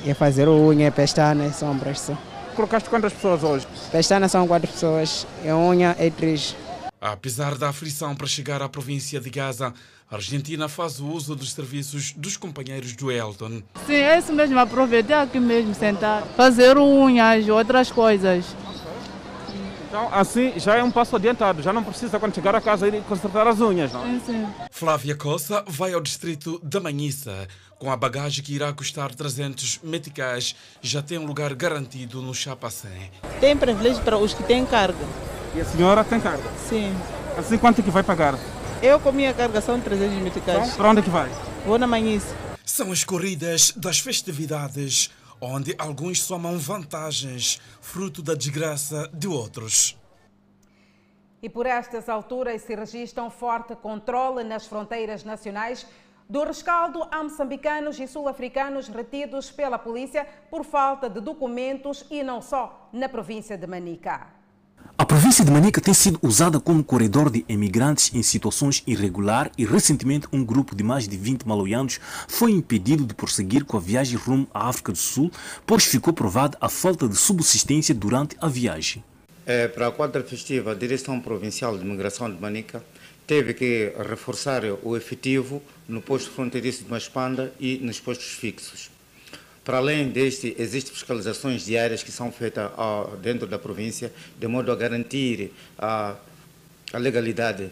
[0.04, 2.02] e a fazer unha, pestanas, sombras.
[2.02, 2.18] Assim.
[2.54, 3.66] Colocaste quantas pessoas hoje?
[3.90, 6.56] Pestanas são quatro pessoas, e unha é três.
[7.04, 9.74] Apesar da aflição para chegar à província de Gaza,
[10.10, 13.62] a Argentina faz o uso dos serviços dos companheiros do Elton.
[13.86, 18.46] Sim, é isso mesmo, aproveitar aqui mesmo, sentar, fazer unhas, outras coisas.
[19.86, 23.02] Então, assim já é um passo adiantado, já não precisa quando chegar a casa ir
[23.02, 24.02] consertar as unhas, não?
[24.02, 24.46] Sim, sim.
[24.70, 27.46] Flávia Coça vai ao distrito da Manhissa.
[27.78, 33.10] Com a bagagem que irá custar 300 meticais, já tem um lugar garantido no Chapacém.
[33.40, 35.33] Tem privilégio para os que têm carga.
[35.54, 36.50] E a senhora tem carga?
[36.68, 36.92] Sim.
[37.38, 38.34] Assim quanto é que vai pagar?
[38.82, 40.58] Eu com minha carga são 300 meticais.
[40.66, 41.30] Então, para onde é que vai?
[41.64, 42.34] Vou na Manhissa.
[42.64, 49.96] São as corridas das festividades onde alguns somam vantagens, fruto da desgraça de outros.
[51.40, 55.86] E por estas alturas se registra um forte controle nas fronteiras nacionais
[56.28, 62.42] do rescaldo a moçambicanos e sul-africanos retidos pela polícia por falta de documentos e não
[62.42, 64.33] só na província de Manica.
[64.96, 69.64] A província de Manica tem sido usada como corredor de emigrantes em situações irregulares e
[69.64, 74.16] recentemente um grupo de mais de 20 maloianos foi impedido de prosseguir com a viagem
[74.16, 75.32] rumo à África do Sul,
[75.66, 79.02] pois ficou provada a falta de subsistência durante a viagem.
[79.44, 82.80] É, para a quadra festiva, a Direção Provincial de Imigração de Manica
[83.26, 88.93] teve que reforçar o efetivo no posto fronteiriço de Maspanda e nos postos fixos.
[89.64, 92.70] Para além deste, existem fiscalizações diárias que são feitas
[93.22, 96.14] dentro da província, de modo a garantir uh,
[96.92, 97.70] a legalidade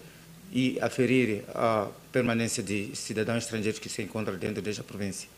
[0.51, 5.29] e aferir a permanência de cidadãos estrangeiros que se encontram dentro desta província.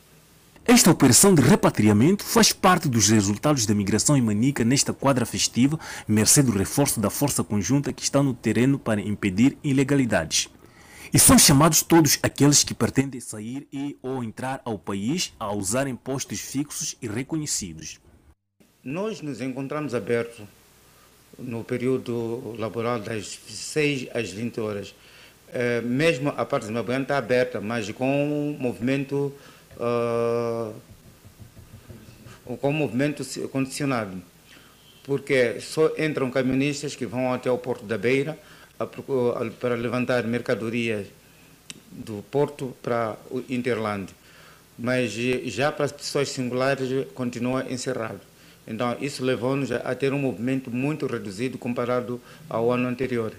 [0.64, 5.78] Esta operação de repatriamento faz parte dos resultados da migração em Manica nesta quadra festiva,
[6.08, 10.48] mercê do reforço da força conjunta que está no terreno para impedir ilegalidades.
[11.14, 15.94] E são chamados todos aqueles que pretendem sair e ou entrar ao país a usarem
[15.94, 18.00] postos fixos e reconhecidos.
[18.82, 20.44] Nós nos encontramos abertos
[21.38, 24.92] no período laboral das 6 às 20 horas.
[25.52, 29.32] É, mesmo a parte de Mabuena está aberta, mas com um movimento,
[29.76, 30.74] uh,
[32.56, 34.20] com um movimento condicionado.
[35.04, 38.36] Porque só entram caministas que vão até o Porto da Beira,
[39.60, 41.06] para levantar mercadorias
[41.90, 44.12] do porto para o Interland.
[44.78, 48.20] Mas já para as pessoas singulares continua encerrado.
[48.66, 53.32] Então isso levou-nos a ter um movimento muito reduzido comparado ao ano anterior.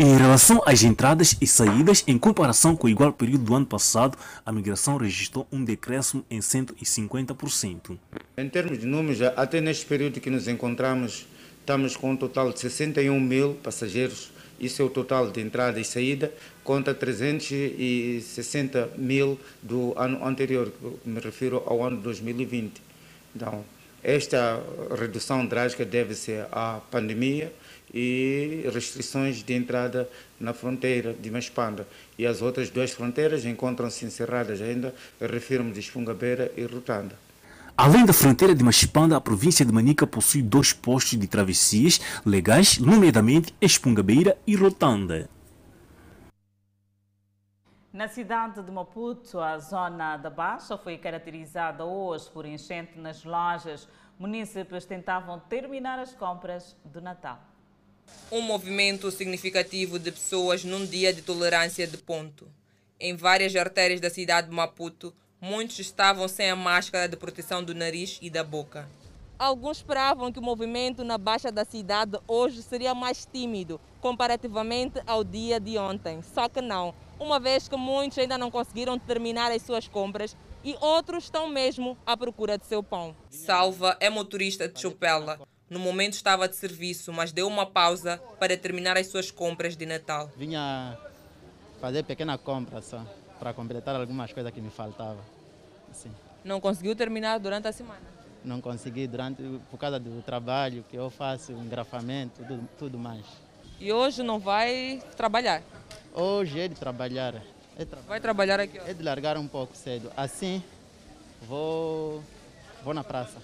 [0.00, 4.16] Em relação às entradas e saídas, em comparação com o igual período do ano passado,
[4.46, 7.98] a migração registrou um decréscimo em 150%.
[8.36, 11.26] Em termos de números, até neste período que nos encontramos,
[11.58, 15.84] estamos com um total de 61 mil passageiros isso é o total de entrada e
[15.84, 16.32] saída,
[16.64, 20.72] conta 360 mil do ano anterior,
[21.04, 22.82] me refiro ao ano 2020.
[23.34, 23.64] Então,
[24.02, 24.62] esta
[24.98, 27.52] redução drástica deve-se à pandemia
[27.92, 31.86] e restrições de entrada na fronteira de Maspanda.
[32.18, 37.27] E as outras duas fronteiras encontram-se encerradas ainda, refiro-me de Esfungabeira e Rutanda.
[37.80, 42.76] Além da fronteira de Machipanda, a província de Manica possui dois postos de travessias legais,
[42.78, 45.30] nomeadamente Espungabeira e Rotanda.
[47.92, 53.86] Na cidade de Maputo, a zona da Baixa foi caracterizada hoje por enchente nas lojas.
[54.18, 57.40] Munícipes tentavam terminar as compras do Natal.
[58.32, 62.50] Um movimento significativo de pessoas num dia de tolerância de ponto.
[62.98, 67.74] Em várias artérias da cidade de Maputo, muitos estavam sem a máscara de proteção do
[67.74, 68.88] nariz e da boca.
[69.38, 75.22] Alguns esperavam que o movimento na baixa da cidade hoje seria mais tímido comparativamente ao
[75.22, 76.20] dia de ontem.
[76.22, 80.76] Só que não uma vez que muitos ainda não conseguiram terminar as suas compras e
[80.80, 83.14] outros estão mesmo à procura de seu pão.
[83.30, 85.40] Salva é motorista de Chupela.
[85.68, 89.84] No momento estava de serviço, mas deu uma pausa para terminar as suas compras de
[89.84, 90.30] Natal.
[90.36, 90.98] Vinha
[91.80, 93.04] fazer pequena compra só,
[93.38, 95.22] para completar algumas coisas que me faltavam.
[95.90, 96.10] Assim.
[96.44, 98.00] Não conseguiu terminar durante a semana?
[98.44, 103.24] Não consegui durante por causa do trabalho que eu faço, engrafamento, tudo, tudo mais.
[103.80, 105.62] E hoje não vai trabalhar?
[106.14, 107.34] Hoje é de trabalhar.
[107.34, 107.86] É.
[108.06, 108.78] Vai trabalhar aqui?
[108.78, 110.10] É de largar um pouco cedo.
[110.16, 110.62] Assim,
[111.42, 112.22] vou,
[112.82, 113.38] vou na praça.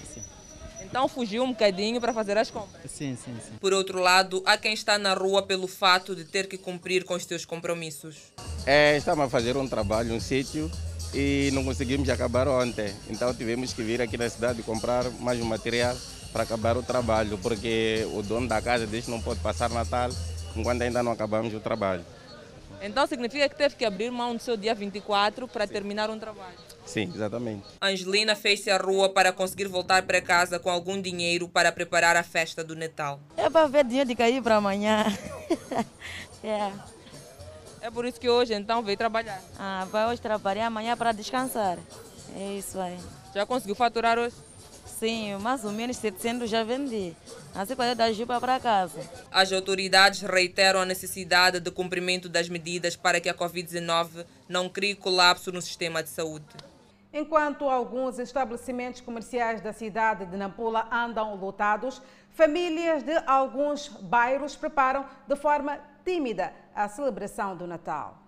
[0.00, 0.22] Assim.
[0.86, 2.90] Então fugiu um bocadinho para fazer as compras?
[2.90, 3.56] Sim, sim, sim.
[3.60, 7.14] Por outro lado, há quem está na rua pelo fato de ter que cumprir com
[7.14, 8.16] os seus compromissos.
[8.64, 10.70] É, estamos a fazer um trabalho, um sítio,
[11.12, 12.94] e não conseguimos acabar ontem.
[13.10, 15.96] Então tivemos que vir aqui na cidade comprar mais um material
[16.32, 20.10] para acabar o trabalho, porque o dono da casa diz que não pode passar Natal
[20.54, 22.04] enquanto ainda não acabamos o trabalho.
[22.86, 25.72] Então significa que teve que abrir mão do seu dia 24 para Sim.
[25.72, 26.54] terminar um trabalho?
[26.84, 27.66] Sim, exatamente.
[27.82, 32.22] Angelina fez-se à rua para conseguir voltar para casa com algum dinheiro para preparar a
[32.22, 33.18] festa do Natal.
[33.36, 35.04] É para ver dinheiro de cair para amanhã.
[36.44, 36.72] é.
[37.80, 39.42] É por isso que hoje então veio trabalhar?
[39.58, 41.78] Ah, vai hoje trabalhar, amanhã para descansar.
[42.36, 42.98] É isso aí.
[43.34, 44.36] Já conseguiu faturar hoje?
[44.98, 47.14] Sim, mais ou menos 700 já vendi.
[47.54, 48.98] Assim para dar jupa para casa.
[49.30, 54.94] As autoridades reiteram a necessidade de cumprimento das medidas para que a Covid-19 não crie
[54.94, 56.46] colapso no sistema de saúde.
[57.12, 65.04] Enquanto alguns estabelecimentos comerciais da cidade de Nampula andam lotados, famílias de alguns bairros preparam
[65.28, 68.25] de forma tímida a celebração do Natal.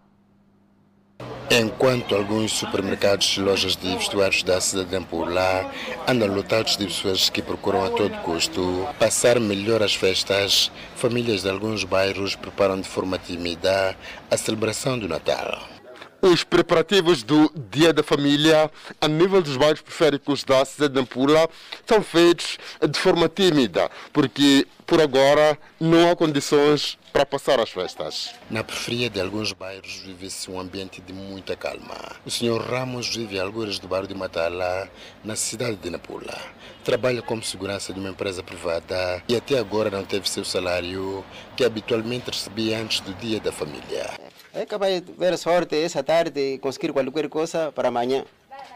[1.50, 5.70] Enquanto alguns supermercados e lojas de vestuários da cidade de Ampula
[6.06, 11.48] andam lotados de pessoas que procuram a todo custo passar melhor as festas, famílias de
[11.48, 13.96] alguns bairros preparam de forma tímida
[14.30, 15.77] a celebração do Natal.
[16.20, 18.68] Os preparativos do Dia da Família,
[19.00, 21.48] a nível dos bairros periféricos da cidade de Nampula,
[21.86, 22.58] são feitos
[22.90, 28.34] de forma tímida, porque por agora não há condições para passar as festas.
[28.50, 32.16] Na periferia de alguns bairros vive-se um ambiente de muita calma.
[32.26, 34.90] O senhor Ramos vive algures do bairro de Matala,
[35.22, 36.36] na cidade de Nampula.
[36.82, 41.24] Trabalha como segurança de uma empresa privada e até agora não teve seu salário
[41.56, 44.10] que habitualmente recebia antes do Dia da Família.
[44.52, 48.24] É capaz de ver sorte essa tarde e conseguir qualquer coisa para amanhã.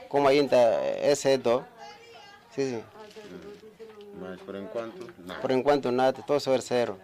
[0.09, 1.65] Como ainda é cedo.
[2.55, 2.85] Sim, sim.
[4.21, 5.41] Mas por enquanto, nada.
[5.41, 6.21] Por enquanto, nada.
[6.21, 7.01] Estou só zero.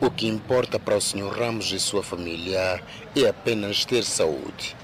[0.00, 1.28] O que importa para o Sr.
[1.28, 2.82] Ramos e sua família
[3.16, 4.76] é apenas ter saúde.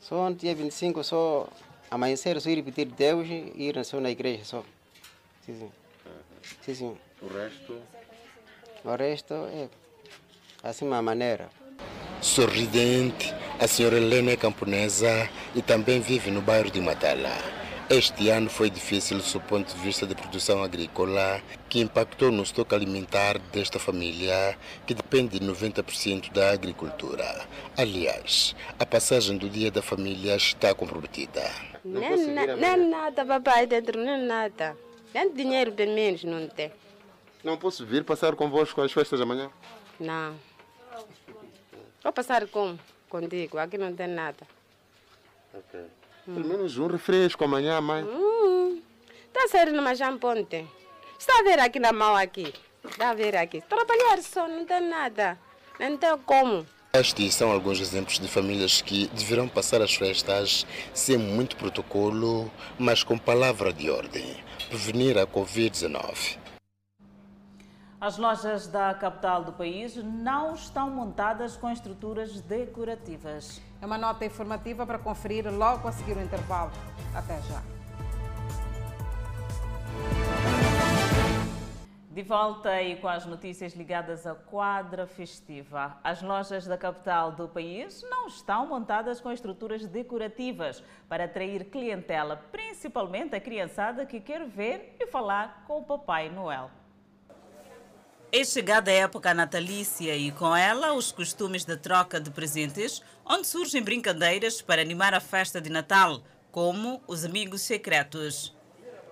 [0.00, 1.48] Só no dia 25, só
[1.90, 4.64] amanhecer, só ir pedir Deus e ir só na igreja só.
[5.44, 5.72] Sim, sim.
[6.62, 6.96] Sim, sim.
[7.20, 7.80] O resto?
[8.84, 9.68] O resto é
[10.64, 11.48] assim uma maneira.
[12.20, 17.36] Sorridente, a senhora Helena é camponesa e também vive no bairro de Matala.
[17.90, 22.74] Este ano foi difícil do ponto de vista da produção agrícola, que impactou no estoque
[22.74, 27.46] alimentar desta família, que depende de 90% da agricultura.
[27.76, 31.42] Aliás, a passagem do Dia da Família está comprometida.
[31.84, 34.74] Nem, nem nada, papai, dentro, nem nada.
[35.12, 36.72] Nem dinheiro, pelo menos, não tem.
[37.44, 39.50] Não posso vir passar convosco as festas amanhã?
[40.00, 40.34] Não.
[42.04, 42.78] Vou passar como?
[43.08, 44.46] Contigo, aqui não tem nada.
[45.54, 45.80] Ok.
[46.28, 46.34] Hum.
[46.34, 48.04] Pelo menos um refresco amanhã, mãe.
[48.04, 48.82] Hum.
[49.26, 50.66] Está sério numa jamponte.
[51.18, 52.52] Está a ver aqui na mão aqui.
[52.84, 53.62] Está a ver aqui.
[53.62, 55.38] Trabalhar só, não tem nada.
[55.80, 56.66] Não tem como.
[56.92, 63.02] Estes são alguns exemplos de famílias que deverão passar as festas sem muito protocolo, mas
[63.02, 64.36] com palavra de ordem.
[64.68, 66.43] Prevenir a Covid-19.
[68.04, 73.62] As lojas da capital do país não estão montadas com estruturas decorativas.
[73.80, 76.70] É uma nota informativa para conferir logo a seguir o intervalo.
[77.14, 77.62] Até já.
[82.10, 85.96] De volta e com as notícias ligadas à quadra festiva.
[86.04, 92.36] As lojas da capital do país não estão montadas com estruturas decorativas para atrair clientela,
[92.52, 96.70] principalmente a criançada que quer ver e falar com o Papai Noel.
[98.36, 103.46] É chegada a época natalícia e com ela os costumes da troca de presentes, onde
[103.46, 106.20] surgem brincadeiras para animar a festa de Natal,
[106.50, 108.52] como os amigos secretos.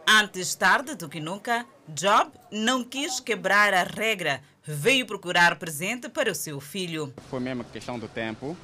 [0.08, 6.32] Antes tarde do que nunca, Job não quis quebrar a regra, veio procurar presente para
[6.32, 7.14] o seu filho.
[7.30, 8.56] Foi mesmo questão do tempo.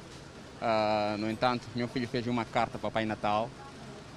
[0.61, 3.49] Uh, no entanto, meu filho fez uma carta para Pai Natal.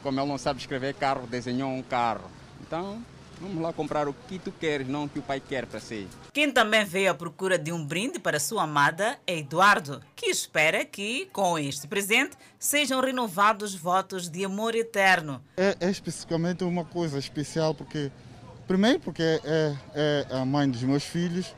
[0.03, 2.29] Como ele não sabe escrever carro, desenhou um carro.
[2.61, 3.01] Então,
[3.41, 6.09] vamos lá comprar o que tu queres, não o que o pai quer para si.
[6.33, 10.83] Quem também veio à procura de um brinde para sua amada é Eduardo, que espera
[10.83, 15.43] que, com este presente, sejam renovados votos de amor eterno.
[15.59, 18.11] É, é especificamente uma coisa especial porque,
[18.67, 21.55] primeiro, porque é, é, a mãe dos meus filhos,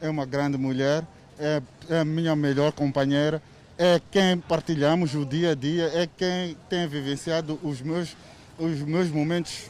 [0.00, 1.06] é uma grande mulher,
[1.38, 1.60] é,
[1.90, 3.42] é a minha melhor companheira,
[3.76, 8.16] é quem partilhamos o dia a dia, é quem tem vivenciado os meus
[8.56, 9.68] os meus momentos,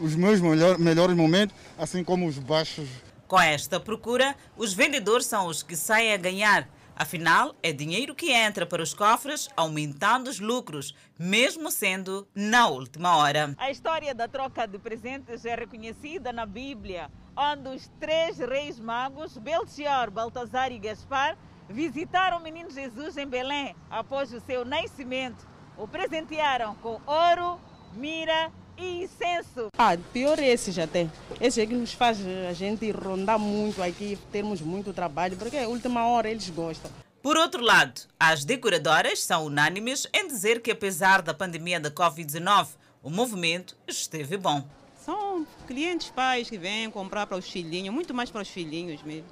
[0.00, 2.88] os meus melhor, melhores momentos, assim como os baixos
[3.32, 6.68] com esta procura, os vendedores são os que saem a ganhar.
[6.94, 13.16] Afinal, é dinheiro que entra para os cofres, aumentando os lucros, mesmo sendo na última
[13.16, 13.54] hora.
[13.56, 19.38] A história da troca de presentes é reconhecida na Bíblia, onde os três reis magos,
[19.38, 21.38] Belchior, Baltazar e Gaspar,
[21.70, 25.48] visitaram o menino Jesus em Belém após o seu nascimento.
[25.78, 27.58] O presentearam com ouro,
[27.94, 28.52] mira
[28.82, 29.68] e incenso.
[29.78, 31.10] Ah, pior esse já tem.
[31.40, 32.18] Esse é que nos faz
[32.48, 36.90] a gente rondar muito aqui, termos muito trabalho, porque a última hora eles gostam.
[37.22, 42.70] Por outro lado, as decoradoras são unânimes em dizer que, apesar da pandemia da Covid-19,
[43.02, 44.64] o movimento esteve bom.
[45.04, 49.28] São clientes pais que vêm comprar para os filhinhos, muito mais para os filhinhos mesmo.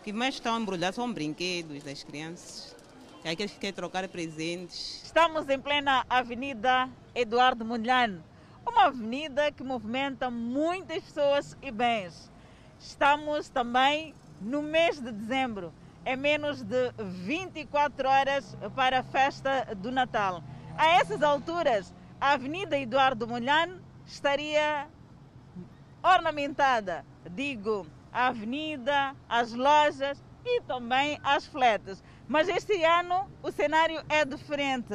[0.00, 2.74] O que mais estão embrulhados são brinquedos das crianças.
[3.22, 5.02] É aqueles que querem trocar presentes.
[5.04, 8.20] Estamos em plena Avenida Eduardo Mondlane
[8.66, 12.30] uma avenida que movimenta muitas pessoas e bens.
[12.78, 15.72] Estamos também no mês de dezembro.
[16.04, 20.42] É menos de 24 horas para a festa do Natal.
[20.76, 24.88] A essas alturas, a Avenida Eduardo Molhano estaria
[26.02, 27.04] ornamentada.
[27.30, 32.02] Digo, a avenida, as lojas e também as fletes.
[32.28, 34.94] Mas este ano o cenário é diferente.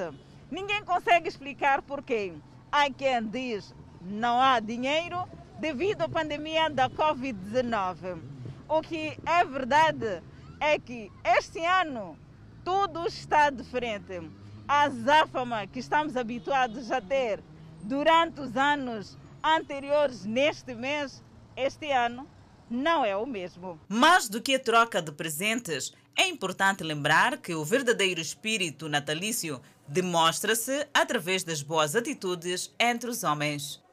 [0.49, 2.33] Ninguém consegue explicar porquê.
[2.71, 5.27] Há quem diz não há dinheiro
[5.59, 8.21] devido à pandemia da Covid-19.
[8.69, 10.23] O que é verdade
[10.57, 12.17] é que este ano
[12.63, 14.21] tudo está diferente.
[14.65, 17.43] A azáfama que estamos habituados a ter
[17.83, 21.21] durante os anos anteriores neste mês,
[21.57, 22.25] este ano
[22.69, 23.77] não é o mesmo.
[23.89, 29.61] Mais do que a troca de presentes, é importante lembrar que o verdadeiro espírito natalício
[29.91, 33.83] demonstra-se através das boas atitudes entre os homens.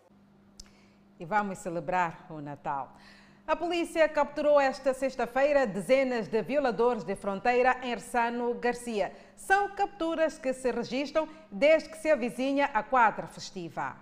[1.18, 2.96] E vamos celebrar o Natal.
[3.44, 9.12] A polícia capturou esta sexta-feira dezenas de violadores de fronteira em Ersano Garcia.
[9.34, 13.96] São capturas que se registram desde que se avizinha a quadra festiva.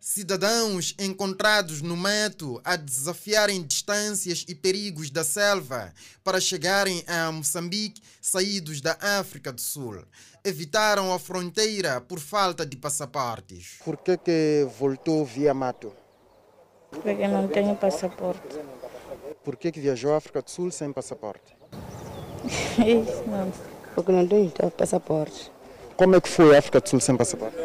[0.00, 5.92] Cidadãos encontrados no mato a desafiarem distâncias e perigos da selva
[6.24, 10.02] para chegarem a Moçambique, saídos da África do Sul.
[10.42, 13.76] Evitaram a fronteira por falta de passaportes.
[13.84, 15.92] Por que, que voltou via mato?
[16.90, 18.58] Porque não tenho passaporte.
[19.44, 21.54] Por que, que viajou à África do Sul sem passaporte?
[23.28, 23.52] não.
[23.94, 25.52] Porque não tenho passaporte.
[25.94, 27.58] Como é que foi a África do Sul sem passaporte?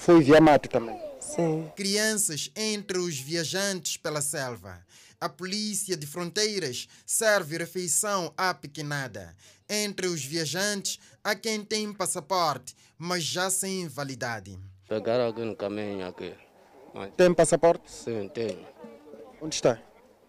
[0.00, 0.98] Foi via mato também.
[1.20, 1.70] Sim.
[1.76, 4.80] Crianças entre os viajantes pela selva.
[5.20, 9.36] A polícia de fronteiras serve refeição à pequenada.
[9.68, 14.58] Entre os viajantes, há quem tem passaporte, mas já sem validade.
[14.88, 16.32] Pegar alguém no caminho aqui.
[16.94, 17.14] Mas...
[17.14, 17.92] Tem passaporte?
[17.92, 18.66] Sim, tenho.
[19.42, 19.78] Onde está?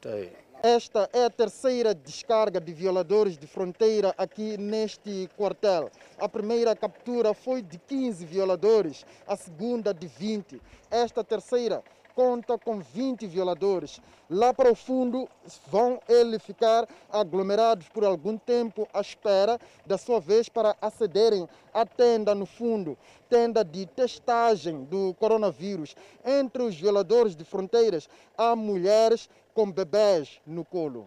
[0.02, 0.34] Tem.
[0.64, 5.90] Esta é a terceira descarga de violadores de fronteira aqui neste quartel.
[6.20, 10.62] A primeira captura foi de 15 violadores, a segunda de 20.
[10.92, 11.84] Esta terceira
[12.14, 14.00] conta com 20 violadores.
[14.30, 15.28] Lá para o fundo
[15.68, 21.86] vão eles ficar aglomerados por algum tempo à espera da sua vez para acederem à
[21.86, 22.98] tenda no fundo,
[23.30, 25.96] tenda de testagem do coronavírus.
[26.24, 28.08] Entre os violadores de fronteiras
[28.38, 31.06] há mulheres com bebês no colo.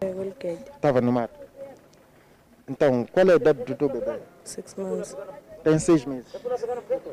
[0.75, 1.39] Estava no mato.
[2.67, 4.19] Então, qual é a idade do teu bebê?
[4.43, 5.15] Seis meses.
[5.63, 6.31] Tem seis meses.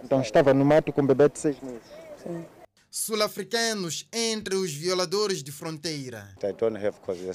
[0.04, 1.82] Então estava no mato com bebê de seis meses.
[2.22, 2.44] Sim.
[2.90, 6.28] Sul-africanos entre os violadores de fronteira.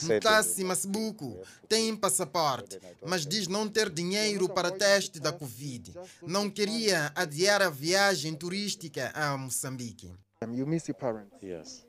[0.03, 5.95] Mutassi Masbuco tem passaporte, mas diz não ter dinheiro para teste da Covid.
[6.21, 10.13] Não queria adiar a viagem turística a Moçambique.
[10.47, 11.33] You miss your parents?
[11.41, 11.86] Yes.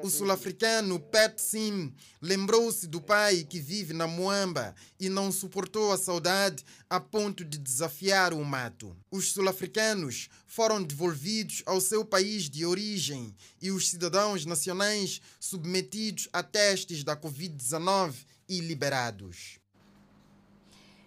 [0.00, 1.92] O sul-africano Pat Sim
[2.22, 7.58] lembrou-se do pai que vive na Moamba e não suportou a saudade a ponto de
[7.58, 8.96] desafiar o mato.
[9.10, 16.44] Os sul-africanos foram devolvidos ao seu país de origem e os cidadãos nacionais submetidos a
[16.44, 19.58] testes da Covid-19 e liberados.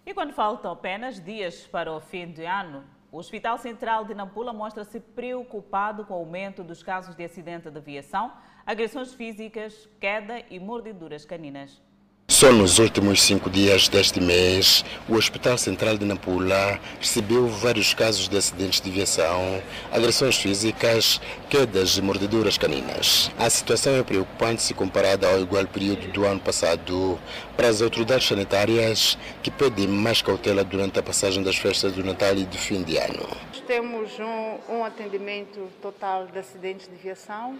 [0.04, 4.52] E quando faltam apenas dias para o fim de ano, o Hospital Central de Nampula
[4.52, 8.32] mostra-se preocupado com o aumento dos casos de acidente de aviação,
[8.70, 11.82] agressões físicas, queda e mordeduras caninas.
[12.28, 18.28] Só nos últimos cinco dias deste mês, o Hospital Central de Nampula recebeu vários casos
[18.28, 19.60] de acidentes de aviação,
[19.90, 23.32] agressões físicas, quedas e mordeduras caninas.
[23.36, 27.18] A situação é preocupante se comparada ao igual período do ano passado
[27.56, 32.36] para as autoridades sanitárias que pedem mais cautela durante a passagem das festas do Natal
[32.36, 33.26] e do fim de ano.
[33.66, 37.58] Temos um, um atendimento total de acidentes de aviação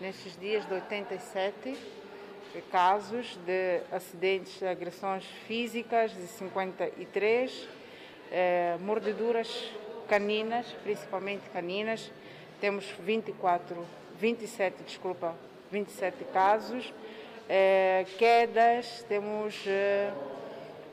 [0.00, 1.76] nestes dias de 87
[2.70, 7.68] casos de acidentes, agressões físicas de 53,
[8.30, 9.70] eh, mordeduras
[10.08, 12.10] caninas, principalmente caninas,
[12.60, 13.86] temos 24,
[14.18, 15.34] 27, desculpa,
[15.70, 16.92] 27 casos,
[17.48, 20.10] eh, quedas, temos eh,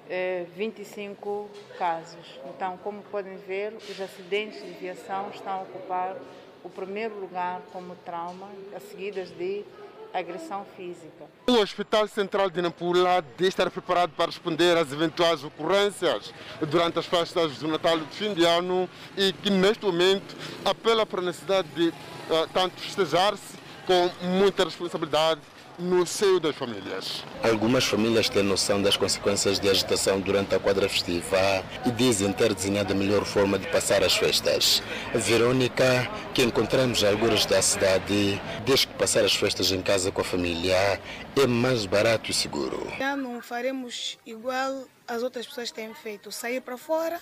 [0.09, 2.39] eh, 25 casos.
[2.49, 6.17] Então, como podem ver, os acidentes de aviação estão a ocupar
[6.65, 9.63] o primeiro lugar como trauma, a seguidas de
[10.11, 11.25] agressão física.
[11.47, 16.33] O Hospital Central de Nampula deve estar preparado para responder às eventuais ocorrências
[16.67, 21.05] durante as festas do Natal e do fim de ano e que neste momento apela
[21.05, 23.55] para a necessidade de uh, tanto festejar-se
[23.85, 25.41] com muita responsabilidade
[25.77, 27.23] no seio das famílias.
[27.43, 32.53] Algumas famílias têm noção das consequências de agitação durante a quadra festiva e dizem ter
[32.53, 34.81] desenhado a melhor forma de passar as festas.
[35.13, 40.21] Verônica, que encontramos em alguns da cidade, diz que passar as festas em casa com
[40.21, 40.99] a família
[41.35, 42.87] é mais barato e seguro.
[42.97, 47.19] Já não faremos igual as outras pessoas têm feito, sair para fora,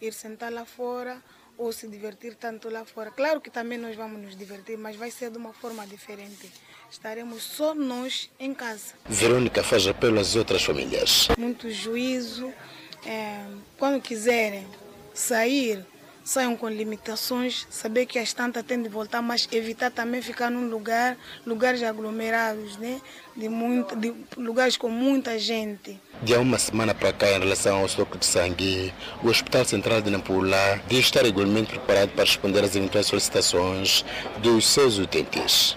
[0.00, 1.22] ir sentar lá fora,
[1.56, 3.10] ou se divertir tanto lá fora.
[3.10, 6.50] Claro que também nós vamos nos divertir, mas vai ser de uma forma diferente.
[6.94, 8.94] Estaremos só nós em casa.
[9.08, 11.26] Verônica faz apelo às outras famílias.
[11.36, 12.52] Muito juízo.
[13.04, 13.44] É,
[13.76, 14.64] quando quiserem
[15.12, 15.84] sair,
[16.22, 20.70] saiam com limitações, saber que a estanta tem de voltar, mas evitar também ficar num
[20.70, 23.00] lugar, lugares aglomerados, né?
[23.36, 26.00] de, muito, de lugares com muita gente.
[26.22, 30.00] De há uma semana para cá, em relação ao estoque de sangue, o Hospital Central
[30.00, 34.04] de Nampula deve estar igualmente preparado para responder às eventuais solicitações
[34.40, 35.76] dos seus utentes.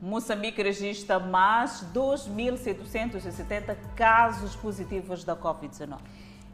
[0.00, 5.98] Moçambique registra mais 2.770 casos positivos da Covid-19.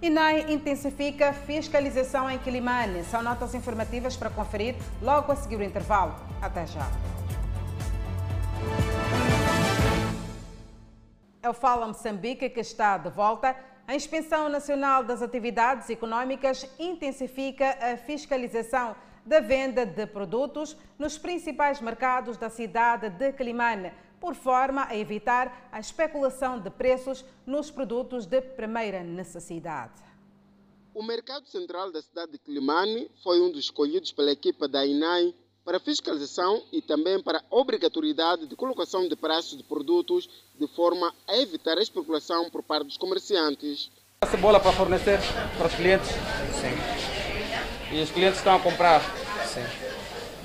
[0.00, 3.04] INAI intensifica fiscalização em Quilimane.
[3.04, 6.14] São notas informativas para conferir logo a seguir o intervalo.
[6.40, 6.88] Até já.
[11.42, 13.56] É o Fala Moçambique que está de volta.
[13.86, 18.94] A Inspeção Nacional das Atividades Econômicas intensifica a fiscalização
[19.24, 25.68] da venda de produtos nos principais mercados da cidade de Climane, por forma a evitar
[25.72, 30.00] a especulação de preços nos produtos de primeira necessidade.
[30.94, 35.34] O mercado central da cidade de Climane foi um dos escolhidos pela equipa da INAI
[35.64, 41.14] para fiscalização e também para a obrigatoriedade de colocação de preços de produtos de forma
[41.26, 43.90] a evitar a especulação por parte dos comerciantes.
[44.20, 45.18] A cebola para fornecer
[45.56, 46.08] para os clientes?
[46.08, 47.11] Sim.
[47.92, 49.00] E os clientes estão a comprar?
[49.46, 49.64] Sim.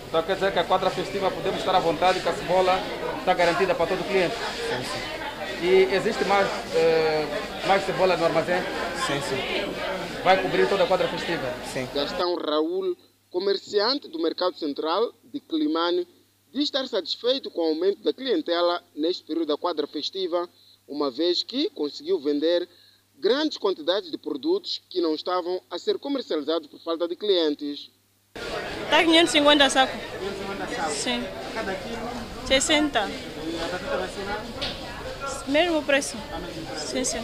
[0.08, 2.78] Então quer dizer que a quadra festiva podemos estar à vontade que a cebola
[3.20, 4.36] está garantida para todo cliente?
[4.36, 5.66] Sim, sim.
[5.66, 7.26] E existe mais, eh,
[7.66, 8.62] mais cebola no armazém?
[9.06, 10.22] Sim, sim.
[10.24, 11.54] Vai cobrir toda a quadra festiva?
[11.72, 11.88] Sim.
[11.94, 12.98] Gastão Raul
[13.30, 16.08] comerciante do Mercado Central de Climane,
[16.52, 20.50] diz estar satisfeito com o aumento da clientela neste período da quadra festiva,
[20.88, 22.68] uma vez que conseguiu vender
[23.18, 27.90] grandes quantidades de produtos que não estavam a ser comercializados por falta de clientes.
[28.86, 29.94] Está 550 saco.
[29.94, 30.94] 550 sacos?
[30.96, 31.24] Sim.
[31.54, 32.48] Cada quilo?
[32.48, 33.00] 60.
[33.00, 34.42] E a batata nacional?
[35.48, 36.18] Mesmo preço.
[36.78, 37.24] Sim, sim.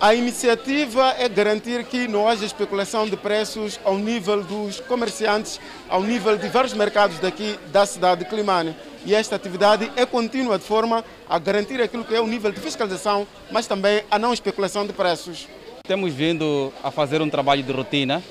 [0.00, 6.02] A iniciativa é garantir que não haja especulação de preços ao nível dos comerciantes, ao
[6.02, 8.76] nível de vários mercados daqui da cidade de Climane.
[9.06, 12.60] E esta atividade é contínua de forma a garantir aquilo que é o nível de
[12.60, 15.48] fiscalização, mas também a não especulação de preços.
[15.86, 18.22] Temos vindo a fazer um trabalho de rotina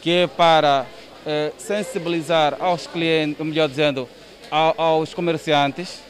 [0.00, 0.86] que é para
[1.26, 4.08] eh, sensibilizar aos clientes, melhor dizendo,
[4.50, 6.00] aos comerciantes,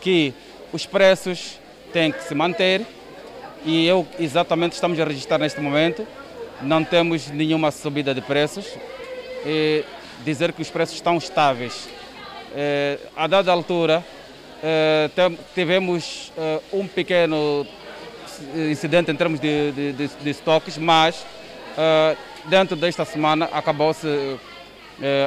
[0.00, 0.34] que
[0.72, 1.58] os preços
[1.94, 2.84] têm que se manter
[3.64, 6.04] e eu exatamente estamos a registrar neste momento,
[6.60, 8.66] não temos nenhuma subida de preços,
[9.46, 9.84] e
[10.24, 11.88] dizer que os preços estão estáveis.
[12.54, 14.04] Eh, a dada altura,
[14.62, 15.08] eh,
[15.54, 17.64] tivemos eh, um pequeno
[18.70, 21.24] incidente em termos de, de, de, de estoques, mas
[22.46, 24.36] dentro desta semana acabou-se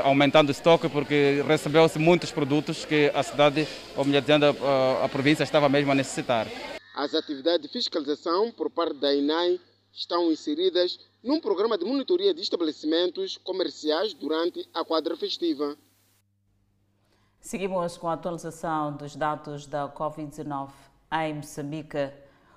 [0.04, 5.10] aumentando o estoque porque recebeu-se muitos produtos que a cidade, ou melhor dizendo, a, a
[5.10, 6.48] província estava mesmo a necessitar.
[6.96, 9.60] As atividades de fiscalização por parte da INAI
[9.94, 15.78] estão inseridas num programa de monitoria de estabelecimentos comerciais durante a quadra festiva.
[17.40, 20.70] Seguimos com a atualização dos dados da Covid-19
[21.12, 22.12] em Moçambique.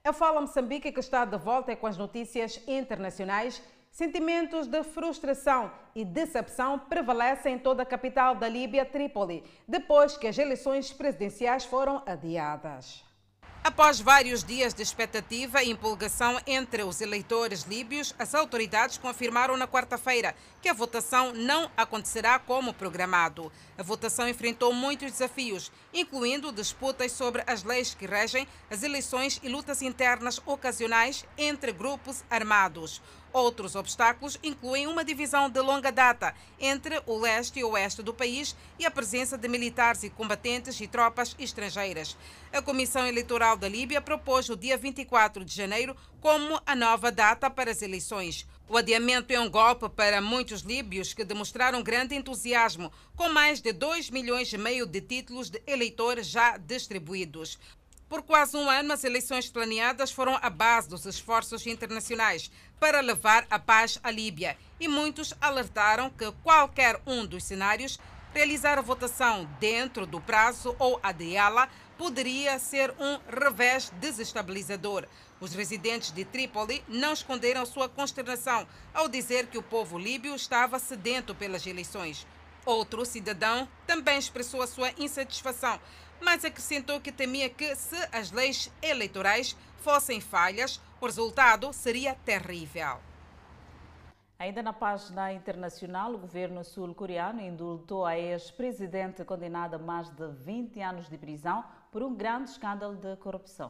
[0.10, 6.04] A Fala Moçambique que está de volta com as notícias internacionais Sentimentos de frustração e
[6.04, 12.02] decepção prevalecem em toda a capital da Líbia, Trípoli, depois que as eleições presidenciais foram
[12.08, 13.04] adiadas.
[13.62, 19.68] Após vários dias de expectativa e empolgação entre os eleitores líbios, as autoridades confirmaram na
[19.68, 23.52] quarta-feira que a votação não acontecerá como programado.
[23.78, 29.50] A votação enfrentou muitos desafios, incluindo disputas sobre as leis que regem as eleições e
[29.50, 33.02] lutas internas ocasionais entre grupos armados.
[33.32, 38.14] Outros obstáculos incluem uma divisão de longa data entre o leste e o oeste do
[38.14, 42.18] país e a presença de militares e combatentes e tropas estrangeiras.
[42.52, 47.50] A Comissão Eleitoral da Líbia propôs o dia 24 de janeiro como a nova data
[47.52, 48.48] para as eleições.
[48.68, 53.72] O adiamento é um golpe para muitos líbios que demonstraram grande entusiasmo, com mais de
[53.72, 57.58] 2 milhões e meio de títulos de eleitores já distribuídos.
[58.10, 63.46] Por quase um ano, as eleições planeadas foram a base dos esforços internacionais para levar
[63.52, 68.00] a paz à Líbia e muitos alertaram que qualquer um dos cenários,
[68.34, 75.06] realizar a votação dentro do prazo ou adiá-la, poderia ser um revés desestabilizador.
[75.40, 80.80] Os residentes de Trípoli não esconderam sua consternação ao dizer que o povo líbio estava
[80.80, 82.26] sedento pelas eleições.
[82.66, 85.80] Outro cidadão também expressou a sua insatisfação
[86.22, 92.98] mas acrescentou que temia que, se as leis eleitorais fossem falhas, o resultado seria terrível.
[94.38, 100.82] Ainda na página internacional, o governo sul-coreano indultou a ex-presidente condenada a mais de 20
[100.82, 101.62] anos de prisão
[101.92, 103.70] por um grande escândalo de corrupção.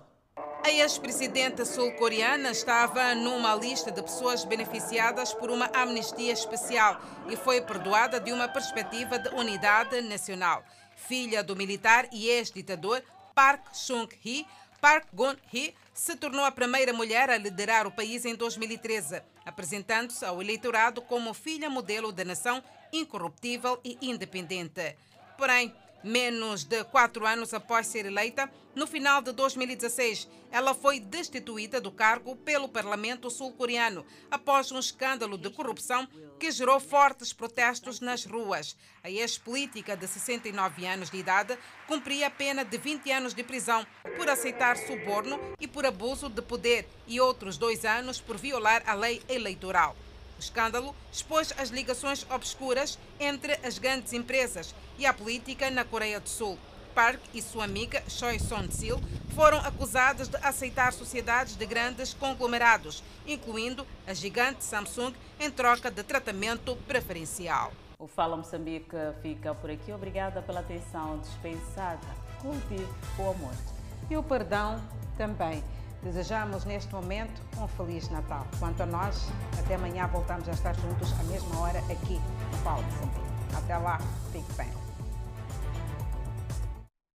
[0.63, 7.61] A ex-presidente sul-coreana estava numa lista de pessoas beneficiadas por uma amnistia especial e foi
[7.61, 10.63] perdoada de uma perspectiva de unidade nacional.
[11.07, 14.45] Filha do militar e ex-ditador Park Chung-hee,
[14.81, 20.41] Park Gun-hee se tornou a primeira mulher a liderar o país em 2013, apresentando-se ao
[20.41, 24.95] eleitorado como filha modelo da nação incorruptível e independente.
[25.37, 25.73] Porém,
[26.03, 31.91] Menos de quatro anos após ser eleita, no final de 2016, ela foi destituída do
[31.91, 36.07] cargo pelo parlamento sul-coreano após um escândalo de corrupção
[36.39, 38.77] que gerou fortes protestos nas ruas.
[39.03, 43.85] A ex-política de 69 anos de idade cumpria a pena de 20 anos de prisão
[44.15, 48.93] por aceitar suborno e por abuso de poder e outros dois anos por violar a
[48.93, 49.97] lei eleitoral.
[50.39, 56.17] O escândalo expôs as ligações obscuras entre as grandes empresas e a política na Coreia
[56.17, 56.57] do Sul.
[56.95, 59.01] Park e sua amiga Choi Son-sil
[59.35, 66.03] foram acusadas de aceitar sociedades de grandes conglomerados, incluindo a gigante Samsung, em troca de
[66.03, 67.73] tratamento preferencial.
[67.99, 69.91] O Fala Moçambique fica por aqui.
[69.91, 72.07] Obrigada pela atenção dispensada.
[72.41, 72.87] Cultive
[73.17, 73.53] o amor.
[74.09, 74.81] E o perdão
[75.17, 75.61] também.
[76.01, 78.47] Desejamos neste momento um Feliz Natal.
[78.57, 79.27] Quanto a nós,
[79.59, 82.19] até amanhã voltamos a estar juntos à mesma hora aqui
[82.51, 82.85] no Paulo
[83.53, 83.99] Até lá,
[84.31, 84.78] fique bem.